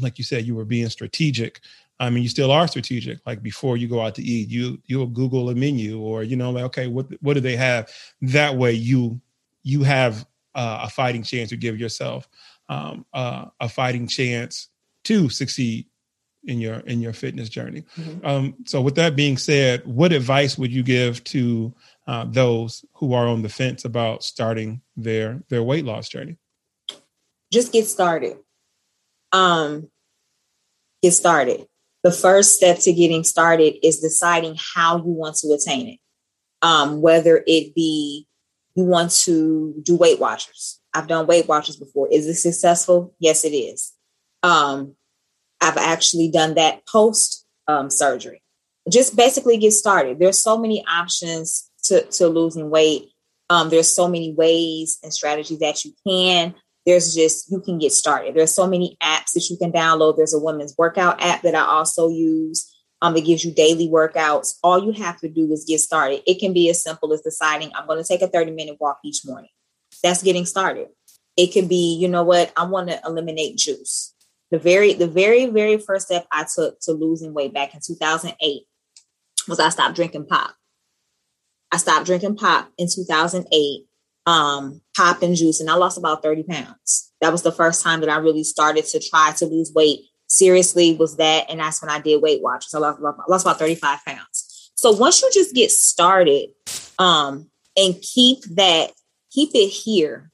like 0.00 0.18
you 0.18 0.24
said 0.24 0.46
you 0.46 0.54
were 0.54 0.64
being 0.64 0.88
strategic. 0.88 1.60
I 2.00 2.10
mean 2.10 2.22
you 2.22 2.28
still 2.28 2.50
are 2.50 2.66
strategic. 2.66 3.18
Like 3.26 3.42
before 3.42 3.76
you 3.76 3.88
go 3.88 4.00
out 4.00 4.14
to 4.16 4.22
eat 4.22 4.48
you 4.48 4.80
you'll 4.86 5.06
google 5.06 5.50
a 5.50 5.54
menu 5.54 6.00
or 6.00 6.22
you 6.22 6.36
know 6.36 6.50
like 6.50 6.64
okay 6.64 6.86
what 6.86 7.06
what 7.20 7.34
do 7.34 7.40
they 7.40 7.56
have? 7.56 7.90
That 8.20 8.56
way 8.56 8.72
you 8.72 9.20
you 9.62 9.82
have 9.82 10.26
uh, 10.54 10.80
a 10.82 10.90
fighting 10.90 11.22
chance 11.22 11.50
to 11.50 11.56
give 11.56 11.78
yourself 11.78 12.28
um, 12.68 13.06
uh, 13.12 13.46
a 13.60 13.68
fighting 13.68 14.06
chance 14.06 14.68
to 15.04 15.28
succeed 15.28 15.86
in 16.44 16.60
your 16.60 16.80
in 16.80 17.00
your 17.00 17.12
fitness 17.12 17.48
journey. 17.48 17.84
Mm-hmm. 17.96 18.26
Um, 18.26 18.54
so, 18.64 18.80
with 18.80 18.94
that 18.96 19.16
being 19.16 19.36
said, 19.36 19.86
what 19.86 20.12
advice 20.12 20.58
would 20.58 20.72
you 20.72 20.82
give 20.82 21.22
to 21.24 21.72
uh, 22.06 22.26
those 22.28 22.84
who 22.94 23.14
are 23.14 23.26
on 23.26 23.42
the 23.42 23.48
fence 23.48 23.84
about 23.84 24.22
starting 24.22 24.80
their 24.96 25.42
their 25.48 25.62
weight 25.62 25.84
loss 25.84 26.08
journey? 26.08 26.36
Just 27.52 27.72
get 27.72 27.86
started. 27.86 28.38
Um, 29.32 29.88
get 31.02 31.12
started. 31.12 31.66
The 32.02 32.12
first 32.12 32.56
step 32.56 32.78
to 32.80 32.92
getting 32.92 33.22
started 33.24 33.86
is 33.86 34.00
deciding 34.00 34.56
how 34.74 34.96
you 34.96 35.12
want 35.12 35.36
to 35.36 35.52
attain 35.52 35.88
it. 35.88 35.98
Um, 36.62 37.00
whether 37.00 37.42
it 37.46 37.74
be 37.74 38.26
you 38.74 38.84
want 38.84 39.10
to 39.10 39.74
do 39.82 39.96
Weight 39.96 40.18
Watchers. 40.18 40.80
I've 40.94 41.06
done 41.06 41.26
Weight 41.26 41.48
Watchers 41.48 41.76
before. 41.76 42.08
Is 42.10 42.26
it 42.26 42.34
successful? 42.34 43.14
Yes, 43.18 43.44
it 43.44 43.50
is. 43.50 43.92
Um, 44.42 44.96
I've 45.62 45.76
actually 45.76 46.28
done 46.28 46.54
that 46.54 46.86
post 46.86 47.46
um, 47.68 47.88
surgery. 47.88 48.42
Just 48.90 49.16
basically 49.16 49.56
get 49.56 49.72
started. 49.72 50.18
There's 50.18 50.42
so 50.42 50.58
many 50.58 50.84
options 50.86 51.70
to, 51.84 52.02
to 52.02 52.26
losing 52.28 52.68
weight. 52.68 53.10
Um, 53.48 53.70
there's 53.70 53.88
so 53.88 54.08
many 54.08 54.32
ways 54.32 54.98
and 55.02 55.14
strategies 55.14 55.60
that 55.60 55.84
you 55.84 55.92
can. 56.06 56.54
There's 56.84 57.14
just, 57.14 57.50
you 57.50 57.60
can 57.60 57.78
get 57.78 57.92
started. 57.92 58.34
There's 58.34 58.54
so 58.54 58.66
many 58.66 58.96
apps 59.00 59.34
that 59.34 59.48
you 59.48 59.56
can 59.56 59.70
download. 59.70 60.16
There's 60.16 60.34
a 60.34 60.38
women's 60.38 60.74
workout 60.76 61.22
app 61.22 61.42
that 61.42 61.54
I 61.54 61.60
also 61.60 62.08
use 62.08 62.68
um, 63.02 63.14
that 63.14 63.24
gives 63.24 63.44
you 63.44 63.52
daily 63.52 63.88
workouts. 63.88 64.58
All 64.64 64.82
you 64.82 64.90
have 65.00 65.20
to 65.20 65.28
do 65.28 65.52
is 65.52 65.64
get 65.64 65.78
started. 65.78 66.22
It 66.26 66.40
can 66.40 66.52
be 66.52 66.68
as 66.70 66.82
simple 66.82 67.12
as 67.12 67.20
deciding, 67.20 67.70
I'm 67.76 67.86
going 67.86 68.02
to 68.02 68.08
take 68.08 68.22
a 68.22 68.26
30 68.28 68.50
minute 68.50 68.78
walk 68.80 68.98
each 69.04 69.20
morning. 69.24 69.50
That's 70.02 70.24
getting 70.24 70.46
started. 70.46 70.88
It 71.36 71.52
could 71.52 71.68
be, 71.68 71.96
you 72.00 72.08
know 72.08 72.24
what, 72.24 72.52
I 72.56 72.64
want 72.64 72.88
to 72.88 73.00
eliminate 73.06 73.58
juice 73.58 74.11
the 74.52 74.58
very 74.58 74.92
the 74.92 75.08
very 75.08 75.46
very 75.46 75.78
first 75.78 76.06
step 76.06 76.26
I 76.30 76.44
took 76.54 76.78
to 76.80 76.92
losing 76.92 77.32
weight 77.32 77.54
back 77.54 77.74
in 77.74 77.80
2008 77.84 78.62
was 79.48 79.58
I 79.58 79.70
stopped 79.70 79.96
drinking 79.96 80.26
pop. 80.26 80.54
I 81.72 81.78
stopped 81.78 82.04
drinking 82.04 82.36
pop 82.36 82.70
in 82.76 82.86
2008, 82.86 83.86
um, 84.26 84.82
pop 84.94 85.22
and 85.22 85.34
juice, 85.34 85.58
and 85.58 85.70
I 85.70 85.74
lost 85.74 85.96
about 85.96 86.22
30 86.22 86.42
pounds. 86.42 87.12
That 87.22 87.32
was 87.32 87.42
the 87.42 87.50
first 87.50 87.82
time 87.82 88.00
that 88.00 88.10
I 88.10 88.18
really 88.18 88.44
started 88.44 88.84
to 88.88 89.00
try 89.00 89.32
to 89.38 89.46
lose 89.46 89.72
weight 89.74 90.00
seriously. 90.26 90.96
Was 90.96 91.16
that, 91.16 91.50
and 91.50 91.58
that's 91.58 91.80
when 91.80 91.90
I 91.90 91.98
did 91.98 92.20
Weight 92.20 92.42
Watchers. 92.42 92.74
I 92.74 92.78
lost, 92.78 93.00
lost 93.00 93.46
about 93.46 93.58
35 93.58 94.04
pounds. 94.04 94.70
So 94.74 94.92
once 94.92 95.22
you 95.22 95.30
just 95.32 95.54
get 95.54 95.70
started, 95.70 96.50
um, 96.98 97.50
and 97.74 97.94
keep 98.02 98.44
that, 98.56 98.92
keep 99.30 99.50
it 99.54 99.68
here 99.68 100.30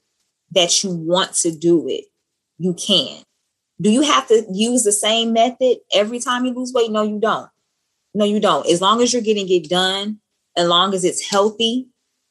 that 0.51 0.83
you 0.83 0.91
want 0.91 1.33
to 1.35 1.51
do 1.51 1.87
it, 1.87 2.03
you 2.57 2.73
can 2.73 3.23
Do 3.81 3.89
you 3.89 4.01
have 4.01 4.27
to 4.27 4.45
use 4.51 4.83
the 4.83 4.91
same 4.91 5.33
method 5.33 5.77
every 5.93 6.19
time 6.19 6.45
you 6.45 6.53
lose 6.53 6.73
weight? 6.73 6.91
No, 6.91 7.03
you 7.03 7.19
don't. 7.19 7.49
No, 8.13 8.25
you 8.25 8.39
don't. 8.39 8.67
As 8.67 8.81
long 8.81 9.01
as 9.01 9.13
you're 9.13 9.21
getting 9.21 9.49
it 9.49 9.69
done, 9.69 10.19
as 10.57 10.67
long 10.67 10.93
as 10.93 11.03
it's 11.05 11.29
healthy, 11.29 11.87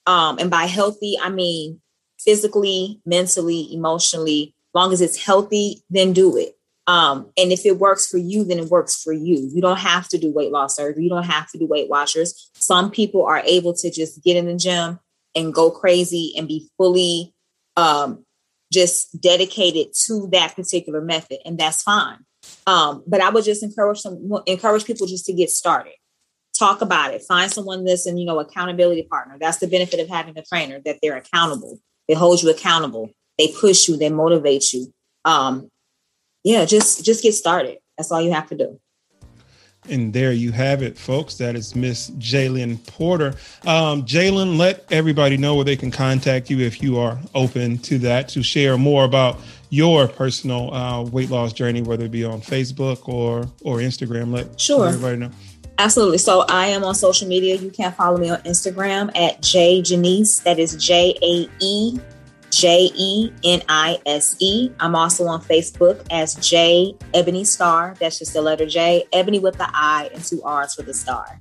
um, 0.06 0.38
and 0.38 0.50
by 0.50 0.64
healthy, 0.64 1.16
I 1.20 1.30
mean 1.30 1.80
physically, 2.18 3.00
mentally, 3.06 3.72
emotionally, 3.72 4.54
long 4.74 4.92
as 4.92 5.00
it's 5.00 5.22
healthy, 5.22 5.82
then 5.88 6.12
do 6.12 6.37
it. 6.37 6.58
Um, 6.87 7.30
and 7.37 7.52
if 7.52 7.66
it 7.66 7.78
works 7.78 8.06
for 8.06 8.16
you, 8.16 8.44
then 8.44 8.58
it 8.58 8.70
works 8.70 9.02
for 9.02 9.12
you. 9.12 9.50
You 9.52 9.61
don't 9.61 9.78
have 9.78 10.08
to 10.08 10.18
do 10.18 10.32
weight 10.32 10.50
loss 10.50 10.76
surgery. 10.76 11.04
You 11.04 11.11
don't 11.11 11.24
have 11.24 11.50
to 11.50 11.58
do 11.58 11.66
Weight 11.66 11.90
Watchers. 11.90 12.50
Some 12.54 12.90
people 12.90 13.26
are 13.26 13.42
able 13.44 13.74
to 13.74 13.90
just 13.90 14.24
get 14.24 14.38
in 14.38 14.46
the 14.46 14.56
gym 14.56 14.98
and 15.34 15.52
go 15.52 15.70
crazy 15.70 16.32
and 16.37 16.48
be 16.48 16.68
fully 16.78 17.34
um, 17.76 18.24
just 18.72 19.20
dedicated 19.20 19.88
to 20.07 20.28
that 20.33 20.54
particular 20.54 21.00
method, 21.00 21.38
and 21.44 21.59
that's 21.59 21.83
fine. 21.83 22.18
Um, 22.66 23.02
but 23.07 23.20
I 23.20 23.31
would 23.31 23.44
just 23.44 23.62
encourage 23.62 23.98
some 23.98 24.31
encourage 24.46 24.85
people 24.85 25.07
just 25.07 25.26
to 25.26 25.33
get 25.33 25.50
started. 25.50 25.94
Talk 26.59 26.81
about 26.81 27.14
it. 27.14 27.22
Find 27.22 27.50
someone 27.50 27.85
that's 27.85 28.07
an 28.07 28.18
you 28.18 28.26
know 28.26 28.38
accountability 28.40 29.04
partner. 29.04 29.37
That's 29.40 29.59
the 29.59 29.66
benefit 29.66 30.00
of 30.00 30.09
having 30.09 30.37
a 30.38 30.42
trainer 30.42 30.81
that 30.85 30.98
they're 31.02 31.16
accountable. 31.16 31.78
They 32.09 32.14
hold 32.14 32.42
you 32.42 32.50
accountable. 32.50 33.11
They 33.38 33.54
push 33.59 33.88
you. 33.88 33.96
They 33.96 34.11
motivate 34.11 34.72
you. 34.72 34.92
Um, 35.24 35.70
yeah, 36.44 36.64
just 36.64 37.04
just 37.04 37.22
get 37.22 37.35
started. 37.35 37.78
That's 37.96 38.12
all 38.12 38.20
you 38.20 38.33
have 38.33 38.48
to 38.48 38.57
do. 38.57 38.81
And 39.88 40.12
there 40.12 40.33
you 40.33 40.53
have 40.53 40.83
it, 40.83 40.98
folks. 40.98 41.35
That 41.37 41.57
is 41.57 41.74
Miss 41.74 42.11
Jalyn 42.11 42.85
Porter. 42.87 43.35
Um, 43.66 44.05
Jalyn, 44.05 44.59
let 44.59 44.85
everybody 44.90 45.37
know 45.37 45.55
where 45.55 45.64
they 45.64 45.77
can 45.77 45.90
contact 45.90 46.51
you 46.51 46.61
if 46.61 46.83
you 46.83 46.98
are 46.98 47.18
open 47.35 47.79
to 47.79 47.98
that 47.98 48.29
to 48.31 48.42
share 48.42 48.77
more 48.77 49.05
about 49.05 49.38
your 49.70 50.09
personal 50.09 50.72
uh, 50.72 51.03
weight 51.03 51.31
loss 51.31 51.53
journey, 51.53 51.83
whether 51.83 52.05
it 52.05 52.11
be 52.11 52.24
on 52.24 52.40
Facebook 52.40 53.09
or 53.09 53.48
or 53.62 53.79
Instagram. 53.79 54.33
Let 54.33 54.61
sure 54.61 54.88
everybody 54.88 55.16
know. 55.16 55.31
Absolutely. 55.79 56.18
So 56.18 56.44
I 56.48 56.66
am 56.66 56.83
on 56.83 56.94
social 56.94 57.29
media. 57.29 57.55
You 57.55 57.70
can 57.70 57.92
follow 57.92 58.18
me 58.18 58.31
on 58.31 58.38
Instagram 58.42 59.16
at 59.16 59.42
Jaejenise. 59.42 60.42
That 60.42 60.59
is 60.59 60.74
J 60.74 61.14
A 61.22 61.48
E 61.61 61.98
J 62.50 62.90
E 62.94 63.32
N 63.44 63.62
I 63.68 63.98
S 64.06 64.37
E. 64.40 64.70
I'm 64.80 64.94
also 64.94 65.26
on 65.26 65.42
Facebook 65.42 66.04
as 66.11 66.34
J 66.37 66.94
Ebony 67.14 67.44
Star. 67.44 67.94
That's 68.00 68.18
just 68.18 68.32
the 68.32 68.42
letter 68.42 68.66
J, 68.66 69.04
Ebony 69.12 69.38
with 69.38 69.56
the 69.58 69.68
I 69.72 70.11
and 70.14 70.24
two 70.24 70.42
R's 70.42 70.74
for 70.74 70.82
the 70.82 70.94
star. 70.94 71.38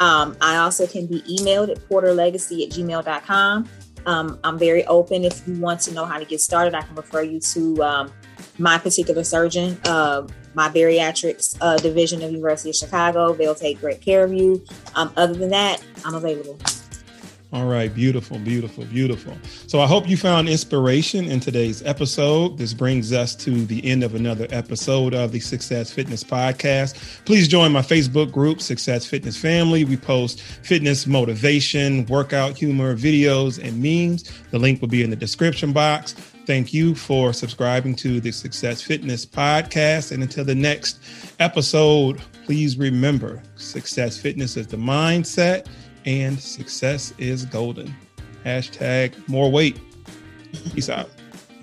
Um, 0.00 0.36
I 0.40 0.56
also 0.56 0.86
can 0.86 1.06
be 1.06 1.20
emailed 1.22 1.70
at 1.70 1.78
porterlegacy 1.88 2.64
at 2.66 2.72
gmail.com. 2.72 3.68
Um, 4.06 4.40
I'm 4.42 4.58
very 4.58 4.86
open. 4.86 5.24
If 5.24 5.46
you 5.46 5.60
want 5.60 5.80
to 5.80 5.92
know 5.92 6.06
how 6.06 6.18
to 6.18 6.24
get 6.24 6.40
started, 6.40 6.74
I 6.74 6.80
can 6.82 6.94
refer 6.94 7.22
you 7.22 7.38
to 7.40 7.84
um, 7.84 8.12
my 8.58 8.78
particular 8.78 9.24
surgeon, 9.24 9.78
uh, 9.84 10.26
my 10.54 10.68
bariatrics 10.68 11.56
uh, 11.60 11.76
division 11.76 12.22
of 12.22 12.30
University 12.30 12.70
of 12.70 12.76
Chicago. 12.76 13.34
They'll 13.34 13.54
take 13.54 13.80
great 13.80 14.00
care 14.00 14.24
of 14.24 14.32
you. 14.32 14.64
Um, 14.94 15.12
other 15.16 15.34
than 15.34 15.50
that, 15.50 15.84
I'm 16.04 16.14
available. 16.14 16.58
All 17.52 17.66
right, 17.66 17.92
beautiful, 17.92 18.38
beautiful, 18.38 18.84
beautiful. 18.84 19.36
So 19.66 19.80
I 19.80 19.86
hope 19.88 20.08
you 20.08 20.16
found 20.16 20.48
inspiration 20.48 21.24
in 21.24 21.40
today's 21.40 21.82
episode. 21.82 22.56
This 22.56 22.72
brings 22.72 23.12
us 23.12 23.34
to 23.36 23.66
the 23.66 23.84
end 23.84 24.04
of 24.04 24.14
another 24.14 24.46
episode 24.50 25.14
of 25.14 25.32
the 25.32 25.40
Success 25.40 25.90
Fitness 25.90 26.22
Podcast. 26.22 27.24
Please 27.24 27.48
join 27.48 27.72
my 27.72 27.80
Facebook 27.80 28.30
group, 28.30 28.60
Success 28.60 29.04
Fitness 29.04 29.36
Family. 29.36 29.84
We 29.84 29.96
post 29.96 30.42
fitness 30.42 31.08
motivation, 31.08 32.06
workout 32.06 32.56
humor, 32.56 32.94
videos, 32.94 33.58
and 33.60 33.82
memes. 33.82 34.30
The 34.52 34.58
link 34.60 34.80
will 34.80 34.86
be 34.86 35.02
in 35.02 35.10
the 35.10 35.16
description 35.16 35.72
box. 35.72 36.12
Thank 36.46 36.72
you 36.72 36.94
for 36.94 37.32
subscribing 37.32 37.96
to 37.96 38.20
the 38.20 38.30
Success 38.30 38.80
Fitness 38.80 39.26
Podcast. 39.26 40.12
And 40.12 40.22
until 40.22 40.44
the 40.44 40.54
next 40.54 41.00
episode, 41.40 42.20
please 42.44 42.78
remember 42.78 43.42
success 43.56 44.18
fitness 44.18 44.56
is 44.56 44.68
the 44.68 44.76
mindset 44.76 45.66
and 46.04 46.38
success 46.38 47.12
is 47.18 47.44
golden. 47.44 47.94
Hashtag 48.44 49.14
more 49.28 49.50
weight. 49.50 49.78
Peace 50.72 50.88
out. 50.88 51.10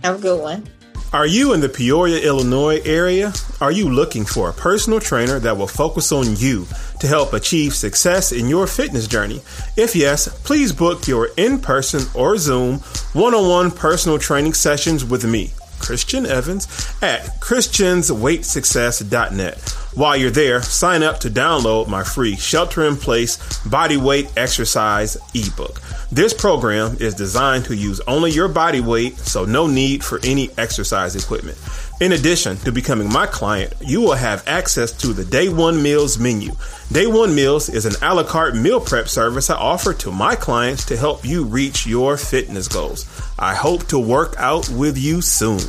Have 0.03 0.19
a 0.19 0.21
good 0.21 0.41
one. 0.41 0.67
Are 1.13 1.25
you 1.25 1.53
in 1.53 1.61
the 1.61 1.69
Peoria, 1.69 2.19
Illinois 2.19 2.81
area? 2.83 3.31
Are 3.61 3.71
you 3.71 3.89
looking 3.89 4.25
for 4.25 4.49
a 4.49 4.53
personal 4.53 4.99
trainer 4.99 5.39
that 5.39 5.55
will 5.55 5.65
focus 5.65 6.11
on 6.11 6.35
you 6.35 6.67
to 6.99 7.07
help 7.07 7.31
achieve 7.31 7.73
success 7.73 8.33
in 8.33 8.49
your 8.49 8.67
fitness 8.67 9.07
journey? 9.07 9.41
If 9.77 9.95
yes, 9.95 10.27
please 10.43 10.73
book 10.73 11.07
your 11.07 11.29
in 11.37 11.59
person 11.59 12.01
or 12.13 12.37
Zoom 12.37 12.79
one 13.13 13.33
on 13.33 13.49
one 13.49 13.71
personal 13.71 14.19
training 14.19 14.53
sessions 14.53 15.05
with 15.05 15.23
me, 15.23 15.51
Christian 15.79 16.25
Evans, 16.25 16.67
at 17.01 17.39
ChristiansWeightSuccess.net. 17.39 19.69
While 19.93 20.15
you're 20.15 20.29
there, 20.29 20.61
sign 20.61 21.01
up 21.01 21.19
to 21.21 21.29
download 21.29 21.87
my 21.87 22.03
free 22.03 22.35
Shelter 22.35 22.85
in 22.85 22.97
Place 22.97 23.37
Body 23.65 23.97
Weight 23.97 24.31
Exercise 24.37 25.17
ebook. 25.33 25.81
This 26.11 26.33
program 26.33 26.97
is 26.99 27.15
designed 27.15 27.65
to 27.65 27.75
use 27.75 27.99
only 28.01 28.31
your 28.31 28.47
body 28.47 28.79
weight, 28.79 29.17
so 29.17 29.43
no 29.43 29.65
need 29.65 30.03
for 30.03 30.19
any 30.23 30.51
exercise 30.57 31.15
equipment. 31.15 31.57
In 31.99 32.11
addition 32.11 32.57
to 32.57 32.71
becoming 32.71 33.11
my 33.11 33.25
client, 33.25 33.73
you 33.81 34.01
will 34.01 34.13
have 34.13 34.47
access 34.47 34.91
to 35.01 35.13
the 35.13 35.25
Day 35.25 35.49
One 35.49 35.81
Meals 35.81 36.19
menu. 36.19 36.51
Day 36.91 37.07
One 37.07 37.33
Meals 37.33 37.69
is 37.69 37.87
an 37.87 37.95
a 38.03 38.13
la 38.13 38.23
carte 38.23 38.55
meal 38.55 38.79
prep 38.79 39.07
service 39.07 39.49
I 39.49 39.55
offer 39.55 39.95
to 39.95 40.11
my 40.11 40.35
clients 40.35 40.85
to 40.85 40.95
help 40.95 41.25
you 41.25 41.43
reach 41.43 41.87
your 41.87 42.15
fitness 42.15 42.67
goals. 42.67 43.07
I 43.39 43.55
hope 43.55 43.87
to 43.87 43.97
work 43.97 44.35
out 44.37 44.69
with 44.69 44.95
you 44.95 45.21
soon. 45.21 45.59